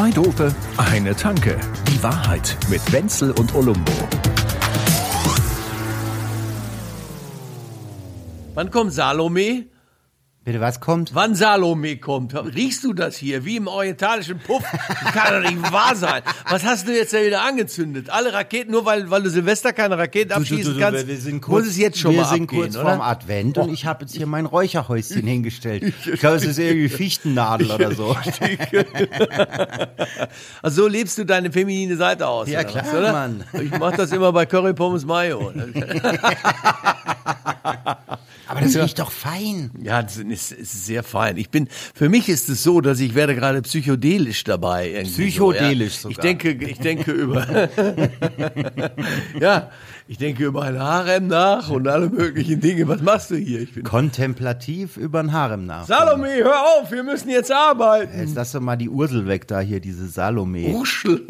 Zwei 0.00 0.10
Dope, 0.12 0.54
eine 0.78 1.14
Tanke. 1.14 1.60
Die 1.86 2.02
Wahrheit 2.02 2.56
mit 2.70 2.90
Wenzel 2.90 3.32
und 3.32 3.54
Olumbo. 3.54 3.92
Wann 8.54 8.70
kommt 8.70 8.94
Salome? 8.94 9.66
Bitte, 10.42 10.58
was 10.58 10.80
kommt? 10.80 11.14
Wann 11.14 11.34
Salome 11.34 11.98
kommt? 11.98 12.34
Riechst 12.34 12.82
du 12.84 12.94
das 12.94 13.14
hier? 13.18 13.44
Wie 13.44 13.56
im 13.56 13.66
orientalischen 13.66 14.38
Puff? 14.38 14.64
Das 14.88 15.12
kann 15.12 15.42
doch 15.42 15.50
nicht 15.50 15.70
wahr 15.70 15.94
sein. 15.94 16.22
Was 16.48 16.64
hast 16.64 16.88
du 16.88 16.96
jetzt 16.96 17.12
da 17.12 17.22
wieder 17.22 17.42
angezündet? 17.42 18.08
Alle 18.08 18.32
Raketen, 18.32 18.72
nur 18.72 18.86
weil, 18.86 19.10
weil 19.10 19.22
du 19.22 19.28
Silvester 19.28 19.74
keine 19.74 19.98
Raketen 19.98 20.32
abschießen 20.32 20.78
kannst, 20.78 21.06
wir 21.06 21.16
sind 21.18 21.46
muss 21.46 21.66
es 21.66 21.76
jetzt 21.76 21.98
schon 21.98 22.12
wir 22.12 22.22
mal 22.22 22.28
sind 22.30 22.44
abgehen, 22.44 22.62
kurz 22.62 22.76
vorm 22.76 23.02
Advent 23.02 23.58
und 23.58 23.70
ich 23.70 23.84
habe 23.84 24.04
jetzt 24.04 24.16
hier 24.16 24.26
mein 24.26 24.46
Räucherhäuschen 24.46 25.22
hingestellt. 25.26 25.92
Ich 26.10 26.20
glaube, 26.20 26.36
es 26.36 26.46
ist 26.46 26.58
irgendwie 26.58 26.88
Fichtennadel 26.88 27.70
oder 27.70 27.94
so. 27.94 28.16
Also 30.62 30.82
so 30.82 30.88
lebst 30.88 31.18
du 31.18 31.24
deine 31.24 31.52
feminine 31.52 31.96
Seite 31.96 32.26
aus, 32.26 32.48
Ja, 32.48 32.60
oder 32.60 32.68
klar, 32.68 32.84
was, 32.86 32.94
oder? 32.94 33.12
Mann. 33.12 33.44
Ich 33.62 33.70
mach 33.78 33.94
das 33.96 34.10
immer 34.12 34.32
bei 34.32 34.46
Curry 34.46 34.72
Pommes 34.72 35.04
Mayo. 35.04 35.52
Aber 38.50 38.62
das 38.62 38.76
riecht 38.76 38.98
doch 38.98 39.12
fein. 39.12 39.70
Ja, 39.80 40.02
das 40.02 40.16
ist, 40.16 40.50
ist 40.50 40.84
sehr 40.84 41.04
fein. 41.04 41.36
Ich 41.36 41.50
bin, 41.50 41.68
für 41.94 42.08
mich 42.08 42.28
ist 42.28 42.48
es 42.48 42.64
so, 42.64 42.80
dass 42.80 42.98
ich 42.98 43.14
werde 43.14 43.36
gerade 43.36 43.62
psychodelisch 43.62 44.42
dabei. 44.42 44.90
Irgendwie 44.90 45.28
Psychodelisch 45.28 45.98
so, 45.98 46.08
ja. 46.08 46.10
Ich 46.10 46.16
sogar. 46.16 46.22
denke, 46.22 46.50
ich 46.64 46.78
denke 46.80 47.12
über, 47.12 47.46
ja, 49.40 49.70
ich 50.08 50.18
denke 50.18 50.46
über 50.46 50.62
ein 50.62 50.80
Harem 50.80 51.28
nach 51.28 51.70
und 51.70 51.86
alle 51.86 52.08
möglichen 52.08 52.58
Dinge. 52.60 52.88
Was 52.88 53.00
machst 53.02 53.30
du 53.30 53.36
hier? 53.36 53.60
Ich 53.60 53.72
bin, 53.72 53.84
Kontemplativ 53.84 54.96
über 54.96 55.22
den 55.22 55.32
Harem 55.32 55.66
nach. 55.66 55.86
Salome, 55.86 56.34
hör 56.42 56.60
auf, 56.80 56.90
wir 56.90 57.04
müssen 57.04 57.30
jetzt 57.30 57.52
arbeiten. 57.52 58.18
Jetzt 58.18 58.34
lass 58.34 58.50
doch 58.50 58.60
mal 58.60 58.74
die 58.74 58.88
Ursel 58.88 59.28
weg 59.28 59.46
da 59.46 59.60
hier, 59.60 59.78
diese 59.78 60.08
Salome. 60.08 60.74
Uschel. 60.74 61.24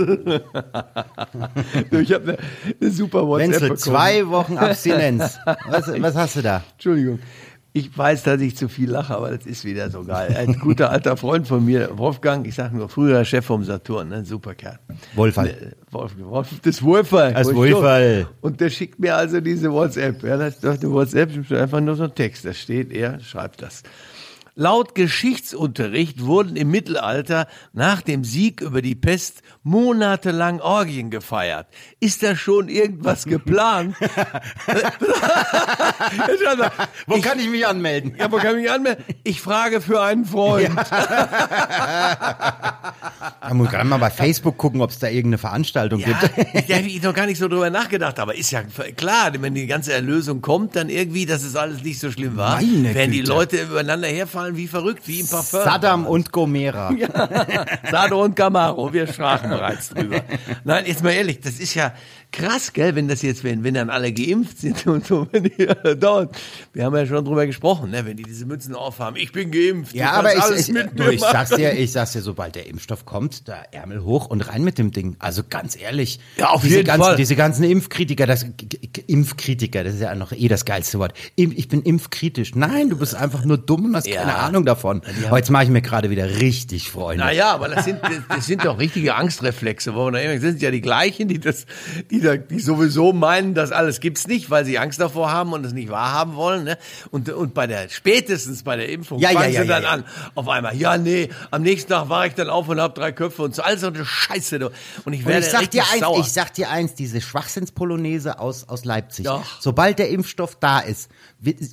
Du, 1.90 1.98
ich 1.98 2.12
habe 2.14 2.24
eine, 2.30 2.38
eine 2.80 2.90
super 2.90 3.26
WhatsApp 3.26 3.48
Wenzel, 3.50 3.60
bekommen. 3.60 3.76
zwei 3.76 4.26
Wochen 4.28 4.56
Abstinenz. 4.56 5.38
Was, 5.68 5.88
was 6.00 6.14
hast 6.14 6.36
du 6.36 6.42
da? 6.42 6.62
Entschuldigung. 6.72 7.09
Ich 7.72 7.96
weiß, 7.96 8.24
dass 8.24 8.40
ich 8.40 8.56
zu 8.56 8.68
viel 8.68 8.90
lache, 8.90 9.14
aber 9.14 9.30
das 9.30 9.46
ist 9.46 9.64
wieder 9.64 9.90
so 9.90 10.02
geil. 10.02 10.34
Ein 10.36 10.58
guter 10.58 10.90
alter 10.90 11.16
Freund 11.16 11.46
von 11.46 11.64
mir, 11.64 11.96
Wolfgang, 11.96 12.44
ich 12.44 12.56
sage 12.56 12.76
nur 12.76 12.88
früherer 12.88 13.24
Chef 13.24 13.44
vom 13.46 13.62
Saturn, 13.62 14.08
ne, 14.08 14.24
super 14.24 14.56
Kerl. 14.56 14.80
Wolfall. 15.14 15.46
Äh, 15.50 15.92
Wolf, 15.92 16.12
Wolf, 16.18 16.48
das 16.62 16.82
Wolferl. 16.82 17.32
Das 17.32 17.46
Wolf- 17.54 17.74
Wolferl. 17.74 18.26
Und 18.40 18.60
der 18.60 18.70
schickt 18.70 18.98
mir 18.98 19.14
also 19.14 19.40
diese 19.40 19.70
WhatsApp. 19.70 20.20
Ja, 20.24 20.36
das 20.36 20.54
ist 20.54 20.64
doch 20.64 20.70
eine 20.74 20.90
WhatsApp, 20.90 21.30
einfach 21.52 21.80
nur 21.80 21.94
so 21.94 22.02
ein 22.04 22.14
Text. 22.14 22.44
Da 22.44 22.52
steht, 22.52 22.92
er 22.92 23.20
schreibt 23.20 23.62
das. 23.62 23.84
Laut 24.60 24.94
Geschichtsunterricht 24.94 26.22
wurden 26.22 26.54
im 26.54 26.70
Mittelalter 26.70 27.46
nach 27.72 28.02
dem 28.02 28.24
Sieg 28.24 28.60
über 28.60 28.82
die 28.82 28.94
Pest 28.94 29.40
monatelang 29.62 30.60
Orgien 30.60 31.08
gefeiert. 31.08 31.66
Ist 31.98 32.22
da 32.22 32.36
schon 32.36 32.68
irgendwas 32.68 33.24
geplant? 33.24 33.96
Wo 37.06 37.18
kann 37.22 37.40
ich 37.40 37.48
mich 37.48 37.66
anmelden? 37.66 38.16
Ja, 38.18 38.30
wo 38.30 38.36
kann 38.36 38.54
ich 38.56 38.62
mich 38.64 38.70
anmelden? 38.70 39.02
Ich 39.24 39.40
frage 39.40 39.80
für 39.80 40.02
einen 40.02 40.26
Freund. 40.26 40.76
Da 40.76 41.30
muss 43.54 43.70
gerade 43.70 43.88
mal 43.88 43.96
bei 43.96 44.10
Facebook 44.10 44.58
gucken, 44.58 44.82
ob 44.82 44.90
es 44.90 44.98
da 44.98 45.06
irgendeine 45.08 45.38
Veranstaltung 45.38 46.00
Ja, 46.00 46.08
gibt. 46.08 46.22
da 46.68 46.74
habe 46.76 46.86
ich 46.86 47.02
noch 47.02 47.14
gar 47.14 47.24
nicht 47.24 47.38
so 47.38 47.48
drüber 47.48 47.70
nachgedacht, 47.70 48.18
aber 48.18 48.34
ist 48.34 48.50
ja 48.50 48.62
klar, 48.62 49.32
wenn 49.40 49.54
die 49.54 49.66
ganze 49.66 49.94
Erlösung 49.94 50.42
kommt, 50.42 50.76
dann 50.76 50.90
irgendwie, 50.90 51.24
dass 51.24 51.44
es 51.44 51.56
alles 51.56 51.82
nicht 51.82 51.98
so 51.98 52.10
schlimm 52.10 52.36
war, 52.36 52.56
Meine 52.56 52.92
die 53.08 53.20
Güte. 53.20 53.32
Leute 53.32 53.62
übereinander 53.62 54.08
herfallen 54.08 54.49
wie 54.56 54.68
verrückt, 54.68 55.06
wie 55.06 55.20
im 55.20 55.28
Parfum. 55.28 55.62
Saddam 55.62 56.06
und 56.06 56.32
Gomera. 56.32 56.92
Sado 57.90 58.22
und 58.22 58.34
Camaro, 58.36 58.92
wir 58.92 59.06
sprachen 59.06 59.50
bereits 59.50 59.90
drüber. 59.90 60.22
Nein, 60.64 60.84
jetzt 60.86 61.02
mal 61.02 61.12
ehrlich, 61.12 61.40
das 61.40 61.58
ist 61.58 61.74
ja 61.74 61.92
krass, 62.32 62.72
gell, 62.72 62.94
wenn 62.94 63.08
das 63.08 63.22
jetzt, 63.22 63.44
wenn, 63.44 63.64
wenn 63.64 63.74
dann 63.74 63.90
alle 63.90 64.12
geimpft 64.12 64.58
sind 64.58 64.86
und 64.86 65.06
so, 65.06 65.26
wenn 65.32 65.44
die 65.44 65.68
alle 65.68 65.96
dort, 65.96 66.36
wir 66.72 66.84
haben 66.84 66.94
ja 66.96 67.06
schon 67.06 67.24
drüber 67.24 67.46
gesprochen, 67.46 67.90
ne, 67.90 68.04
wenn 68.06 68.16
die 68.16 68.22
diese 68.22 68.46
Mützen 68.46 68.74
aufhaben, 68.74 69.16
ich 69.16 69.32
bin 69.32 69.50
geimpft, 69.50 69.94
Ja, 69.94 70.12
aber 70.12 70.34
ich, 70.34 70.40
alles 70.40 70.68
ich, 70.68 70.74
mir 70.74 70.88
ich 71.10 71.20
sag's 71.20 71.50
dir, 71.50 71.72
ich 71.72 71.92
sag's 71.92 72.12
dir, 72.12 72.20
sobald 72.22 72.54
der 72.54 72.66
Impfstoff 72.66 73.04
kommt, 73.04 73.48
da 73.48 73.62
Ärmel 73.72 74.02
hoch 74.04 74.26
und 74.26 74.40
rein 74.42 74.62
mit 74.64 74.78
dem 74.78 74.90
Ding. 74.92 75.16
Also 75.18 75.42
ganz 75.48 75.80
ehrlich. 75.80 76.20
Ja, 76.36 76.50
auf 76.50 76.62
diese 76.62 76.76
jeden 76.76 76.86
ganzen, 76.86 77.02
Fall. 77.02 77.16
Diese 77.16 77.36
ganzen 77.36 77.64
Impfkritiker, 77.64 78.26
das, 78.26 78.46
Impfkritiker, 79.06 79.84
das 79.84 79.94
ist 79.94 80.00
ja 80.00 80.14
noch 80.14 80.32
eh 80.32 80.48
das 80.48 80.64
geilste 80.64 80.98
Wort. 80.98 81.14
Ich 81.36 81.68
bin 81.68 81.82
impfkritisch. 81.82 82.54
Nein, 82.54 82.90
du 82.90 82.96
bist 82.98 83.14
einfach 83.14 83.44
nur 83.44 83.58
dumm 83.58 83.86
und 83.86 83.96
hast 83.96 84.06
Ja. 84.06 84.20
keine 84.20 84.36
Ahnung 84.36 84.64
davon. 84.64 85.02
Aber 85.26 85.38
jetzt 85.38 85.50
mache 85.50 85.64
ich 85.64 85.70
mir 85.70 85.82
gerade 85.82 86.10
wieder 86.10 86.40
richtig 86.40 86.90
Freunde. 86.90 87.24
Naja, 87.24 87.52
aber 87.52 87.68
das 87.68 87.84
sind, 87.84 88.00
das, 88.02 88.12
das 88.28 88.46
sind 88.46 88.64
doch 88.64 88.78
richtige 88.78 89.14
Angstreflexe, 89.14 89.94
wo 89.94 90.04
man 90.04 90.14
da 90.14 90.20
immer, 90.20 90.34
das 90.34 90.42
sind 90.42 90.62
ja 90.62 90.70
die 90.70 90.80
gleichen, 90.80 91.28
die 91.28 91.38
das, 91.40 91.66
die 92.10 92.19
da, 92.20 92.36
die 92.36 92.60
sowieso 92.60 93.12
meinen, 93.12 93.54
das 93.54 93.72
alles 93.72 94.00
gibt's 94.00 94.26
nicht, 94.26 94.50
weil 94.50 94.64
sie 94.64 94.78
Angst 94.78 95.00
davor 95.00 95.30
haben 95.32 95.52
und 95.52 95.64
es 95.64 95.72
nicht 95.72 95.90
wahrhaben 95.90 96.34
wollen, 96.36 96.64
ne? 96.64 96.78
Und, 97.10 97.28
und 97.30 97.54
bei 97.54 97.66
der, 97.66 97.88
spätestens 97.88 98.62
bei 98.62 98.76
der 98.76 98.88
Impfung 98.88 99.18
Ja, 99.18 99.30
fangen 99.30 99.52
ja, 99.52 99.62
sie 99.62 99.68
ja, 99.68 99.80
dann 99.80 99.84
an, 99.84 100.04
auf 100.34 100.48
einmal, 100.48 100.76
ja, 100.76 100.98
nee, 100.98 101.28
am 101.50 101.62
nächsten 101.62 101.90
Tag 101.90 102.08
war 102.08 102.26
ich 102.26 102.34
dann 102.34 102.50
auf 102.50 102.68
und 102.68 102.80
hab 102.80 102.94
drei 102.94 103.12
Köpfe 103.12 103.42
und 103.42 103.54
so, 103.54 103.62
alles 103.62 103.80
so 103.80 103.88
eine 103.88 104.04
Scheiße, 104.04 104.58
du. 104.58 104.70
Und 105.04 105.12
ich 105.12 105.20
Und 105.20 105.26
werde 105.26 105.46
ich 105.46 105.52
sag 105.52 105.70
dir 105.70 105.82
eins, 105.90 106.00
sauer. 106.00 106.20
ich 106.20 106.32
sag 106.32 106.54
dir 106.54 106.70
eins, 106.70 106.94
diese 106.94 107.20
Schwachsinnspolonaise 107.20 108.38
aus, 108.38 108.68
aus 108.68 108.84
Leipzig. 108.84 109.24
Doch. 109.24 109.44
Sobald 109.60 109.98
der 109.98 110.10
Impfstoff 110.10 110.56
da 110.58 110.80
ist, 110.80 111.10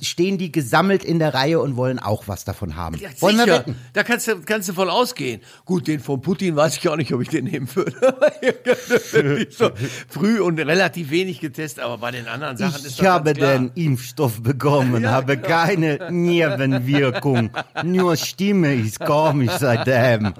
stehen 0.00 0.38
die 0.38 0.50
gesammelt 0.50 1.04
in 1.04 1.18
der 1.18 1.34
Reihe 1.34 1.60
und 1.60 1.76
wollen 1.76 1.98
auch 1.98 2.24
was 2.26 2.44
davon 2.44 2.74
haben. 2.76 2.96
Ja, 2.98 3.10
wollen 3.20 3.36
wir 3.36 3.44
sicher. 3.44 3.58
wetten? 3.58 3.76
Da 3.92 4.02
kannst 4.02 4.26
du, 4.26 4.40
kannst 4.40 4.68
du 4.68 4.72
voll 4.72 4.88
ausgehen. 4.88 5.40
Gut, 5.66 5.86
den 5.86 6.00
von 6.00 6.20
Putin 6.22 6.56
weiß 6.56 6.78
ich 6.78 6.88
auch 6.88 6.96
nicht, 6.96 7.12
ob 7.12 7.20
ich 7.20 7.28
den 7.28 7.44
nehmen 7.44 7.68
würde. 7.74 7.92
so 9.50 9.70
früh 10.08 10.40
und 10.40 10.58
relativ 10.58 11.10
wenig 11.10 11.40
getestet, 11.40 11.84
aber 11.84 11.98
bei 11.98 12.10
den 12.12 12.26
anderen 12.28 12.56
Sachen 12.56 12.76
ist 12.76 12.86
Ich 12.92 12.96
das 12.96 13.06
habe 13.06 13.34
ganz 13.34 13.38
klar. 13.38 13.58
den 13.58 13.70
Impfstoff 13.74 14.42
bekommen, 14.42 15.08
habe 15.10 15.36
keine 15.36 16.08
Nebenwirkung. 16.10 17.50
Nur 17.84 18.16
Stimme 18.16 18.74
ist 18.74 19.00
komisch 19.00 19.52
seitdem. 19.58 20.32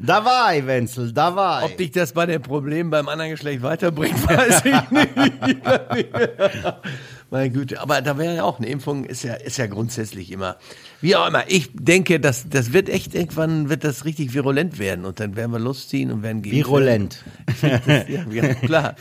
da 0.00 0.24
war 0.24 0.54
ich, 0.56 0.66
Wenzel, 0.66 1.12
da 1.12 1.36
war 1.36 1.64
Ob 1.64 1.70
ich. 1.70 1.76
dich 1.76 1.90
das 1.92 2.12
bei 2.12 2.26
den 2.26 2.42
Problemen 2.42 2.90
beim 2.90 3.08
anderen 3.08 3.30
Geschlecht 3.30 3.62
weiterbringt, 3.62 4.28
weiß 4.28 4.62
ich 4.64 4.90
nicht. 4.90 5.56
Meine 7.34 7.50
Güte, 7.50 7.80
aber 7.80 8.00
da 8.00 8.16
wäre 8.16 8.36
ja 8.36 8.44
auch 8.44 8.58
eine 8.60 8.68
Impfung, 8.68 9.04
ist 9.06 9.24
ja, 9.24 9.34
ist 9.34 9.58
ja 9.58 9.66
grundsätzlich 9.66 10.30
immer, 10.30 10.54
wie 11.00 11.16
auch 11.16 11.26
immer. 11.26 11.42
Ich 11.48 11.68
denke, 11.74 12.20
das, 12.20 12.48
das 12.48 12.72
wird 12.72 12.88
echt, 12.88 13.12
irgendwann 13.16 13.68
wird 13.68 13.82
das 13.82 14.04
richtig 14.04 14.34
virulent 14.34 14.78
werden 14.78 15.04
und 15.04 15.18
dann 15.18 15.34
werden 15.34 15.50
wir 15.50 15.58
losziehen 15.58 16.12
und 16.12 16.22
werden 16.22 16.42
geimpft 16.42 16.56
Virulent. 16.58 17.24
werden. 17.60 18.04
Ja, 18.30 18.44
ja, 18.44 18.54
klar. 18.54 18.94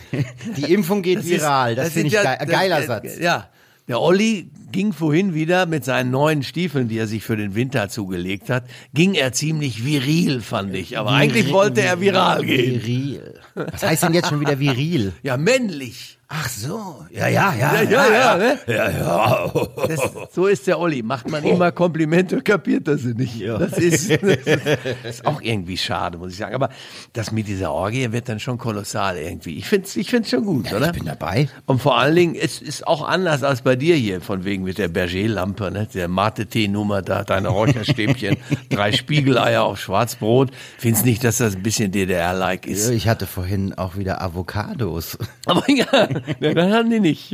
Die 0.58 0.74
Impfung 0.74 1.04
geht 1.04 1.20
Das 1.20 1.26
ist- 1.26 1.32
viral, 1.42 1.76
das, 1.76 1.94
sind 1.94 1.94
finde 1.94 2.08
ich 2.08 2.14
ja- 2.16 2.24
geil, 2.24 2.38
das- 2.40 2.50
geiler 2.50 2.80
äh, 2.82 2.86
Satz. 2.88 3.20
Ja. 3.20 3.50
Der 3.88 4.02
Olli 4.02 4.50
ging 4.72 4.94
vorhin 4.94 5.36
wieder 5.36 5.68
mit 5.68 5.86
seinen 5.86 6.10
neuen 6.10 6.42
Stiefeln, 6.42 6.88
die 6.88 6.98
er 6.98 7.06
sich 7.06 7.24
für 7.24 7.36
den 7.38 7.54
Winter 7.54 7.88
zugelegt 7.90 8.50
hat, 8.50 8.64
ging 8.96 9.14
er 9.14 9.32
ziemlich 9.34 9.86
viril, 9.86 10.42
fand 10.42 10.74
ich. 10.74 10.98
Aber 10.98 11.12
eigentlich 11.12 11.52
wollte 11.52 11.82
er 11.82 12.02
viral 12.02 12.44
gehen. 12.46 12.82
Viril. 12.82 13.34
Was 13.54 13.84
heißt 13.84 14.04
denn 14.04 14.14
jetzt 14.16 14.30
schon 14.30 14.40
wieder 14.40 14.58
viril? 14.58 15.12
Ja, 15.22 15.38
männlich. 15.38 16.18
Ach 16.36 16.50
so, 16.50 17.06
ja, 17.12 17.28
ja, 17.28 17.54
ja. 17.54 17.82
Ja, 17.82 17.84
ja, 17.84 18.12
ja. 18.12 18.38
Ne? 18.38 18.60
ja, 18.66 18.90
ja. 18.90 19.52
Das, 19.88 20.02
so 20.34 20.48
ist 20.48 20.66
der 20.66 20.80
Olli. 20.80 21.04
Macht 21.04 21.30
man 21.30 21.44
immer 21.44 21.72
Komplimente, 21.72 22.42
kapiert 22.42 22.88
er 22.88 22.98
sie 22.98 23.14
nicht. 23.14 23.40
Das, 23.48 23.74
ist, 23.74 24.10
das 24.22 24.22
ist, 24.22 24.66
das 25.04 25.16
ist 25.16 25.26
auch 25.28 25.42
irgendwie 25.42 25.78
schade, 25.78 26.18
muss 26.18 26.32
ich 26.32 26.40
sagen. 26.40 26.56
Aber 26.56 26.70
das 27.14 27.32
mit 27.32 27.48
dieser 27.48 27.72
Orgie 27.72 28.12
wird 28.12 28.30
dann 28.30 28.40
schon 28.40 28.58
kolossal 28.58 29.18
irgendwie. 29.18 29.58
Ich 29.58 29.68
finde 29.68 29.86
es 29.86 29.96
ich 29.96 30.10
find's 30.10 30.32
schon 30.32 30.44
gut, 30.44 30.74
oder? 30.74 30.88
Ich 30.88 30.94
bin 30.94 31.06
dabei. 31.06 31.50
Und 31.68 31.84
vor 31.84 32.00
allen 32.00 32.16
Dingen, 32.16 32.36
es 32.36 32.64
ist 32.64 32.88
auch 32.88 33.08
anders 33.08 33.44
als 33.44 33.62
bei 33.62 33.76
dir 33.76 33.96
hier, 33.96 34.20
von 34.20 34.44
wegen 34.44 34.64
mit 34.64 34.80
der 34.80 34.88
Berger-Lampe, 34.88 35.70
ne? 35.70 35.88
der 35.94 36.08
Mate-Tee-Nummer, 36.08 37.04
da 37.04 37.24
deine 37.24 37.50
Räucherstäbchen, 37.50 38.38
drei 38.70 38.92
Spiegeleier 38.92 39.64
auf 39.64 39.80
Schwarzbrot. 39.80 40.50
Findest 40.80 41.06
nicht, 41.06 41.24
dass 41.24 41.38
das 41.38 41.56
ein 41.56 41.62
bisschen 41.62 41.92
DDR-like 41.92 42.66
ist? 42.66 42.90
Ich 42.90 43.08
hatte 43.08 43.28
vorhin 43.28 43.76
auch 43.76 43.98
wieder 43.98 44.22
Avocados. 44.24 45.20
Aber 45.46 45.70
ja, 45.70 46.08
ne, 46.40 46.54
dann 46.54 46.74
haben 46.74 46.90
die 46.90 47.00
nicht. 47.00 47.32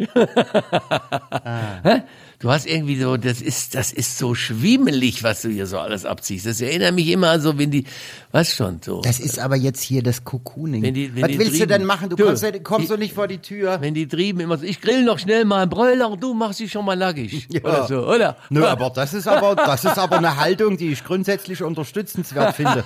Hä? 1.83 2.01
Du 2.41 2.49
hast 2.49 2.65
irgendwie 2.67 2.97
so, 2.97 3.17
das 3.17 3.41
ist, 3.41 3.75
das 3.75 3.91
ist 3.91 4.17
so 4.17 4.33
schwimmelig, 4.33 5.23
was 5.23 5.41
du 5.41 5.49
hier 5.49 5.67
so 5.67 5.77
alles 5.77 6.05
abziehst. 6.05 6.45
Das 6.45 6.61
erinnert 6.61 6.95
mich 6.95 7.09
immer 7.09 7.31
an 7.31 7.41
so, 7.41 7.57
wenn 7.57 7.69
die, 7.69 7.83
was 8.31 8.55
schon 8.55 8.79
so. 8.81 9.01
Das 9.01 9.19
ist 9.19 9.39
aber 9.39 9.57
jetzt 9.57 9.81
hier 9.81 10.01
das 10.03 10.23
Cocooning. 10.23 10.81
Wenn 10.81 10.93
die- 10.93 11.13
wenn 11.13 11.23
Was 11.23 11.31
die 11.31 11.37
willst 11.39 11.53
du 11.55 11.57
drüben- 11.59 11.69
denn 11.69 11.83
machen? 11.83 12.09
Du, 12.09 12.15
Du, 12.15 12.23
kommst, 12.25 12.41
ja- 12.43 12.57
kommst 12.59 12.89
doch 12.91 12.97
nicht 12.97 13.13
vor 13.13 13.27
die 13.27 13.39
Tür. 13.39 13.81
Wenn 13.81 13.93
die 13.93 14.07
drüben 14.07 14.39
immer 14.39 14.57
so, 14.57 14.63
ich 14.63 14.79
grill 14.79 15.03
noch 15.03 15.19
schnell 15.19 15.43
mal 15.43 15.63
einen 15.63 15.69
Bräuler 15.69 16.09
und 16.09 16.23
du 16.23 16.33
machst 16.33 16.61
dich 16.61 16.71
schon 16.71 16.85
mal 16.85 16.95
nackig. 16.95 17.45
Oder 17.61 17.87
so, 17.87 18.07
oder? 18.07 18.37
Nö, 18.49 18.65
aber 18.65 18.89
das 18.91 19.13
ist 19.13 19.27
aber, 19.27 19.57
das 19.57 19.83
ist 19.83 19.97
aber 19.99 20.19
eine 20.19 20.37
Haltung, 20.37 20.77
die 20.77 20.93
ich 20.93 21.03
grundsätzlich 21.03 21.61
unterstützenswert 21.61 22.55
finde. 22.55 22.85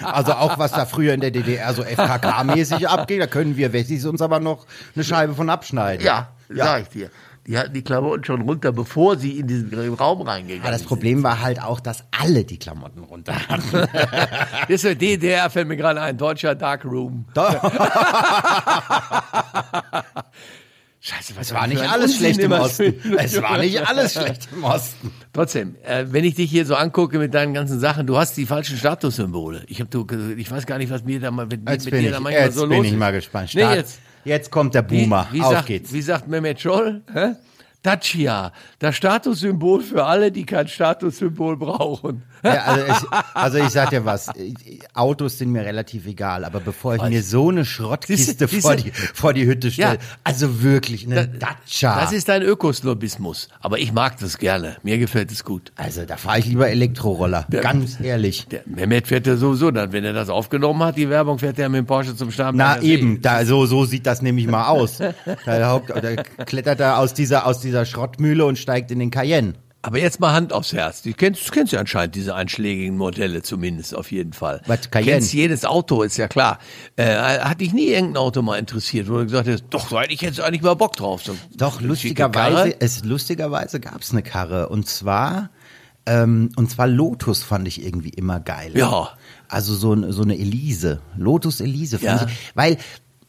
also 0.00 0.32
auch 0.32 0.58
was 0.58 0.72
da 0.72 0.86
früher 0.86 1.12
in 1.12 1.20
der 1.20 1.32
DDR 1.32 1.74
so 1.74 1.82
FKK-mäßig 1.82 2.86
abging, 2.86 3.20
da 3.20 3.26
können 3.26 3.58
wir 3.58 3.74
Wessis 3.74 4.06
uns 4.06 4.22
aber 4.22 4.40
noch 4.40 4.64
eine 4.94 5.04
Scheibe 5.04 5.34
von 5.34 5.50
abschneiden. 5.50 6.02
Ja, 6.06 6.28
sag 6.48 6.82
ich 6.84 6.88
dir. 6.88 7.10
Die 7.48 7.56
hatten 7.56 7.72
die 7.72 7.82
Klamotten 7.82 8.22
schon 8.24 8.42
runter, 8.42 8.72
bevor 8.72 9.16
sie 9.16 9.38
in 9.38 9.46
diesen 9.46 9.72
Raum 9.94 10.20
reingegangen 10.20 10.62
Aber 10.62 10.70
das 10.70 10.82
Problem 10.82 11.22
war 11.22 11.40
halt 11.40 11.62
auch, 11.62 11.80
dass 11.80 12.04
alle 12.10 12.44
die 12.44 12.58
Klamotten 12.58 13.02
runter 13.02 13.34
hatten. 13.48 13.62
sind. 13.62 13.88
Das 14.68 14.84
ist 14.84 15.00
DDR, 15.00 15.48
fällt 15.48 15.66
mir 15.66 15.78
gerade 15.78 16.02
ein, 16.02 16.18
deutscher 16.18 16.54
Darkroom. 16.54 17.24
Scheiße, 21.00 21.36
was 21.36 21.46
Es 21.46 21.54
war 21.54 21.66
nicht 21.68 21.80
alles 21.80 22.12
Unsinn 22.12 22.18
schlecht 22.18 22.40
im 22.40 22.52
Osten. 22.52 22.94
Es 23.16 23.40
war 23.40 23.56
nicht 23.58 23.80
alles 23.88 24.12
schlecht 24.12 24.48
im 24.52 24.64
Osten. 24.64 25.10
Trotzdem, 25.32 25.76
äh, 25.84 26.04
wenn 26.08 26.24
ich 26.24 26.34
dich 26.34 26.50
hier 26.50 26.66
so 26.66 26.74
angucke 26.74 27.18
mit 27.18 27.32
deinen 27.32 27.54
ganzen 27.54 27.80
Sachen, 27.80 28.06
du 28.06 28.18
hast 28.18 28.36
die 28.36 28.44
falschen 28.44 28.76
Statussymbole. 28.76 29.62
Ich 29.68 29.80
hab, 29.80 29.90
du, 29.90 30.04
ich 30.36 30.50
weiß 30.50 30.66
gar 30.66 30.76
nicht, 30.76 30.90
was 30.90 31.04
mir 31.04 31.18
da 31.20 31.30
mal 31.30 31.46
mit, 31.46 31.66
Jetzt 31.66 31.86
mit 31.86 31.92
bin 31.92 32.00
dir 32.02 32.08
ich, 32.08 32.12
da 32.14 32.20
manchmal 32.20 32.44
jetzt 32.46 32.56
so 32.56 32.66
bin 32.66 32.76
los 32.78 32.86
ich 32.86 32.92
ist. 32.92 32.98
mal 32.98 33.12
gespannt. 33.12 33.50
Nee, 33.54 33.60
Start. 33.60 33.76
jetzt. 33.76 34.00
Jetzt 34.24 34.50
kommt 34.50 34.74
der 34.74 34.82
Boomer. 34.82 35.28
Wie, 35.30 35.38
wie 35.38 35.42
Auf 35.42 35.52
sagt, 35.52 35.66
geht's. 35.66 35.92
Wie 35.92 36.02
sagt 36.02 36.28
Mehmet 36.28 36.60
Scholl? 36.60 37.02
Hä? 37.12 37.34
Dacia, 37.88 38.52
das 38.78 38.96
Statussymbol 38.96 39.82
für 39.82 40.04
alle, 40.04 40.30
die 40.30 40.44
kein 40.44 40.68
Statussymbol 40.68 41.56
brauchen. 41.56 42.22
Ja, 42.44 42.62
also, 42.64 42.86
ich, 42.86 43.18
also 43.34 43.58
ich 43.58 43.70
sag 43.70 43.90
dir 43.90 44.04
was, 44.04 44.30
Autos 44.94 45.38
sind 45.38 45.50
mir 45.50 45.64
relativ 45.64 46.06
egal, 46.06 46.44
aber 46.44 46.60
bevor 46.60 46.94
ich 46.96 47.02
mir 47.02 47.22
so 47.22 47.48
eine 47.48 47.64
Schrottkiste 47.64 48.46
Siehste, 48.46 48.60
vor, 48.60 48.76
die, 48.76 48.92
vor 48.92 49.32
die 49.32 49.46
Hütte 49.46 49.70
stelle, 49.70 49.94
Ja. 49.94 49.98
also 50.22 50.62
wirklich 50.62 51.06
eine 51.06 51.26
Dacia. 51.26 52.00
Das 52.00 52.12
ist 52.12 52.28
dein 52.28 52.42
Ökoslobismus. 52.42 53.48
Aber 53.60 53.78
ich 53.78 53.92
mag 53.92 54.18
das 54.18 54.38
gerne. 54.38 54.76
Mir 54.82 54.98
gefällt 54.98 55.32
es 55.32 55.44
gut. 55.44 55.72
also 55.76 56.04
da 56.04 56.16
fahre 56.16 56.38
ich 56.38 56.46
lieber 56.46 56.68
Elektroroller, 56.68 57.46
ganz 57.50 57.98
ehrlich. 58.02 58.46
Der 58.48 58.62
Mehmet 58.66 59.08
fährt 59.08 59.26
ja 59.26 59.36
sowieso 59.36 59.70
dann, 59.70 59.92
wenn 59.92 60.04
er 60.04 60.12
das 60.12 60.28
aufgenommen 60.28 60.82
hat, 60.82 60.96
die 60.96 61.08
Werbung, 61.10 61.38
fährt 61.38 61.58
er 61.58 61.68
mit 61.68 61.78
dem 61.78 61.86
Porsche 61.86 62.14
zum 62.14 62.30
Starnberger 62.30 62.80
Na 62.80 62.86
eben, 62.86 63.20
da, 63.22 63.44
so, 63.44 63.66
so 63.66 63.84
sieht 63.84 64.06
das 64.06 64.22
nämlich 64.22 64.46
mal 64.46 64.66
aus. 64.68 64.98
Da, 65.44 65.78
da 65.80 66.22
klettert 66.44 66.80
er 66.80 66.98
aus 66.98 67.14
dieser, 67.14 67.46
aus 67.46 67.60
dieser 67.60 67.77
Schrottmühle 67.84 68.44
und 68.44 68.58
steigt 68.58 68.90
in 68.90 68.98
den 68.98 69.10
Cayenne. 69.10 69.54
Aber 69.80 69.98
jetzt 70.00 70.18
mal 70.18 70.32
Hand 70.32 70.52
aufs 70.52 70.72
Herz. 70.72 71.02
Du 71.02 71.12
kennst, 71.12 71.52
kennst 71.52 71.72
ja 71.72 71.78
anscheinend 71.78 72.16
diese 72.16 72.34
einschlägigen 72.34 72.96
Modelle 72.96 73.42
zumindest 73.42 73.94
auf 73.94 74.10
jeden 74.10 74.32
Fall. 74.32 74.60
Was, 74.66 74.90
Cayenne? 74.90 75.12
kennst 75.12 75.32
jedes 75.32 75.64
Auto, 75.64 76.02
ist 76.02 76.16
ja 76.16 76.26
klar. 76.26 76.58
Äh, 76.96 77.14
hat 77.14 77.60
dich 77.60 77.72
nie 77.72 77.86
irgendein 77.86 78.16
Auto 78.16 78.42
mal 78.42 78.58
interessiert, 78.58 79.08
wo 79.08 79.18
du 79.18 79.24
gesagt 79.24 79.48
hast, 79.48 79.64
doch, 79.70 79.88
so 79.88 80.00
hätte 80.00 80.12
ich 80.12 80.20
jetzt 80.20 80.40
eigentlich 80.40 80.62
mal 80.62 80.74
Bock 80.74 80.96
drauf. 80.96 81.22
So 81.22 81.36
Doch, 81.56 81.80
lustigerweise, 81.80 82.74
es, 82.80 83.04
lustigerweise 83.04 83.78
gab's 83.78 84.10
eine 84.10 84.22
Karre. 84.22 84.68
Und 84.68 84.88
zwar, 84.88 85.50
ähm, 86.06 86.50
und 86.56 86.70
zwar 86.70 86.88
Lotus 86.88 87.44
fand 87.44 87.68
ich 87.68 87.82
irgendwie 87.84 88.10
immer 88.10 88.40
geil. 88.40 88.72
Ja. 88.74 89.10
Also 89.48 89.74
so, 89.76 90.10
so 90.10 90.22
eine 90.22 90.36
Elise. 90.38 91.00
Lotus 91.16 91.60
Elise 91.60 92.00
fand 92.00 92.22
Ja. 92.22 92.26
ich, 92.26 92.50
weil, 92.54 92.76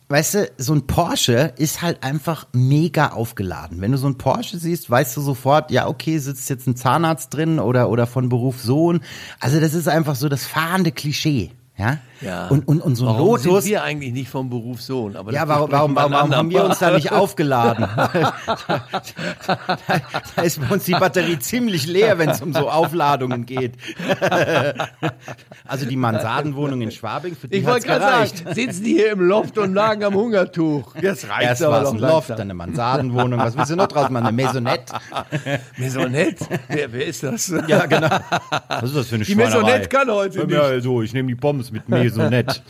weißt 0.10 0.34
du, 0.34 0.52
so 0.58 0.74
ein 0.74 0.88
Porsche 0.88 1.54
ist 1.58 1.82
halt 1.82 2.04
einfach 2.04 2.48
mega 2.52 3.10
aufgeladen. 3.10 3.80
Wenn 3.80 3.92
du 3.92 3.98
so 3.98 4.08
ein 4.08 4.18
Porsche 4.18 4.58
siehst, 4.58 4.90
weißt 4.90 5.16
du 5.16 5.22
sofort, 5.22 5.72
ja, 5.72 5.88
okay, 5.88 6.18
sitzt 6.18 6.50
jetzt 6.50 6.68
ein 6.68 6.76
Zahnarzt 6.76 7.34
drin 7.34 7.60
oder, 7.60 7.90
oder 7.90 8.08
von 8.08 8.28
Beruf 8.28 8.62
Sohn. 8.62 9.02
Also 9.40 9.60
das 9.60 9.74
ist 9.74 9.88
einfach 9.88 10.16
so 10.16 10.28
das 10.28 10.46
fahrende 10.46 10.92
Klischee. 10.92 11.52
Ja. 11.78 12.00
Ja. 12.22 12.48
Und, 12.48 12.68
und, 12.68 12.82
und 12.82 12.96
so 12.96 13.06
ein 13.06 13.14
warum 13.14 13.28
Lotus. 13.28 13.64
sind 13.64 13.72
wir 13.72 13.84
eigentlich 13.84 14.12
nicht 14.14 14.30
vom 14.30 14.50
Beruf 14.50 14.82
Sohn? 14.82 15.16
Aber 15.16 15.32
Ja, 15.32 15.46
das 15.46 15.50
warum, 15.50 15.72
warum, 15.72 15.96
warum, 15.96 16.12
warum 16.12 16.36
haben 16.36 16.50
wir 16.50 16.64
uns 16.66 16.80
da 16.80 16.92
nicht 16.92 17.12
aufgeladen? 17.14 17.88
da, 17.96 18.82
da 20.36 20.42
ist 20.42 20.60
bei 20.62 20.74
uns 20.74 20.84
die 20.84 20.94
Batterie 20.94 21.40
ziemlich 21.40 21.88
leer, 21.88 22.18
wenn 22.18 22.30
es 22.30 22.42
um 22.42 22.54
so 22.54 22.70
Aufladungen 22.70 23.46
geht. 23.46 23.74
also 25.66 25.86
die 25.86 25.96
Mansardenwohnung 25.96 26.82
in 26.82 26.92
Schwabing, 26.92 27.36
für 27.36 27.48
die 27.48 27.58
Ich 27.58 27.66
wollte 27.66 27.88
gerade 27.88 28.28
sagen, 28.28 28.54
sitzen 28.56 28.84
die 28.84 28.94
hier 28.94 29.12
im 29.12 29.22
Loft 29.22 29.58
und 29.58 29.74
lagen 29.74 30.04
am 30.04 30.14
Hungertuch. 30.14 30.96
Jetzt 31.02 31.30
reicht's 31.30 31.44
Erst 31.46 31.64
aber 31.64 31.76
war 31.76 31.84
es 31.84 31.90
ein 31.92 32.00
Loft, 32.00 32.30
dann 32.32 32.42
eine 32.42 32.54
Mansardenwohnung. 32.54 33.40
Was 33.40 33.56
willst 33.58 33.72
du 33.72 33.76
noch 33.76 33.88
draus 33.88 34.10
machen? 34.10 34.28
Eine 34.28 34.36
Maisonette? 34.36 34.94
Maisonette? 35.78 36.46
wer, 36.68 36.92
wer 36.92 37.06
ist 37.06 37.24
das? 37.24 37.54
Ja, 37.68 37.86
genau. 37.86 38.10
Was 38.68 38.84
ist 38.84 38.96
das 38.96 39.08
für 39.08 39.16
eine 39.16 39.24
Die 39.24 39.36
Maisonette 39.36 39.88
kann 39.88 40.10
heute 40.10 40.40
nicht. 40.40 40.52
Ja, 40.52 40.62
also, 40.64 41.02
ich 41.02 41.14
nehme 41.14 41.28
die 41.30 41.36
Pommes 41.36 41.72
mit 41.72 41.88
Maisonette. 42.18 42.62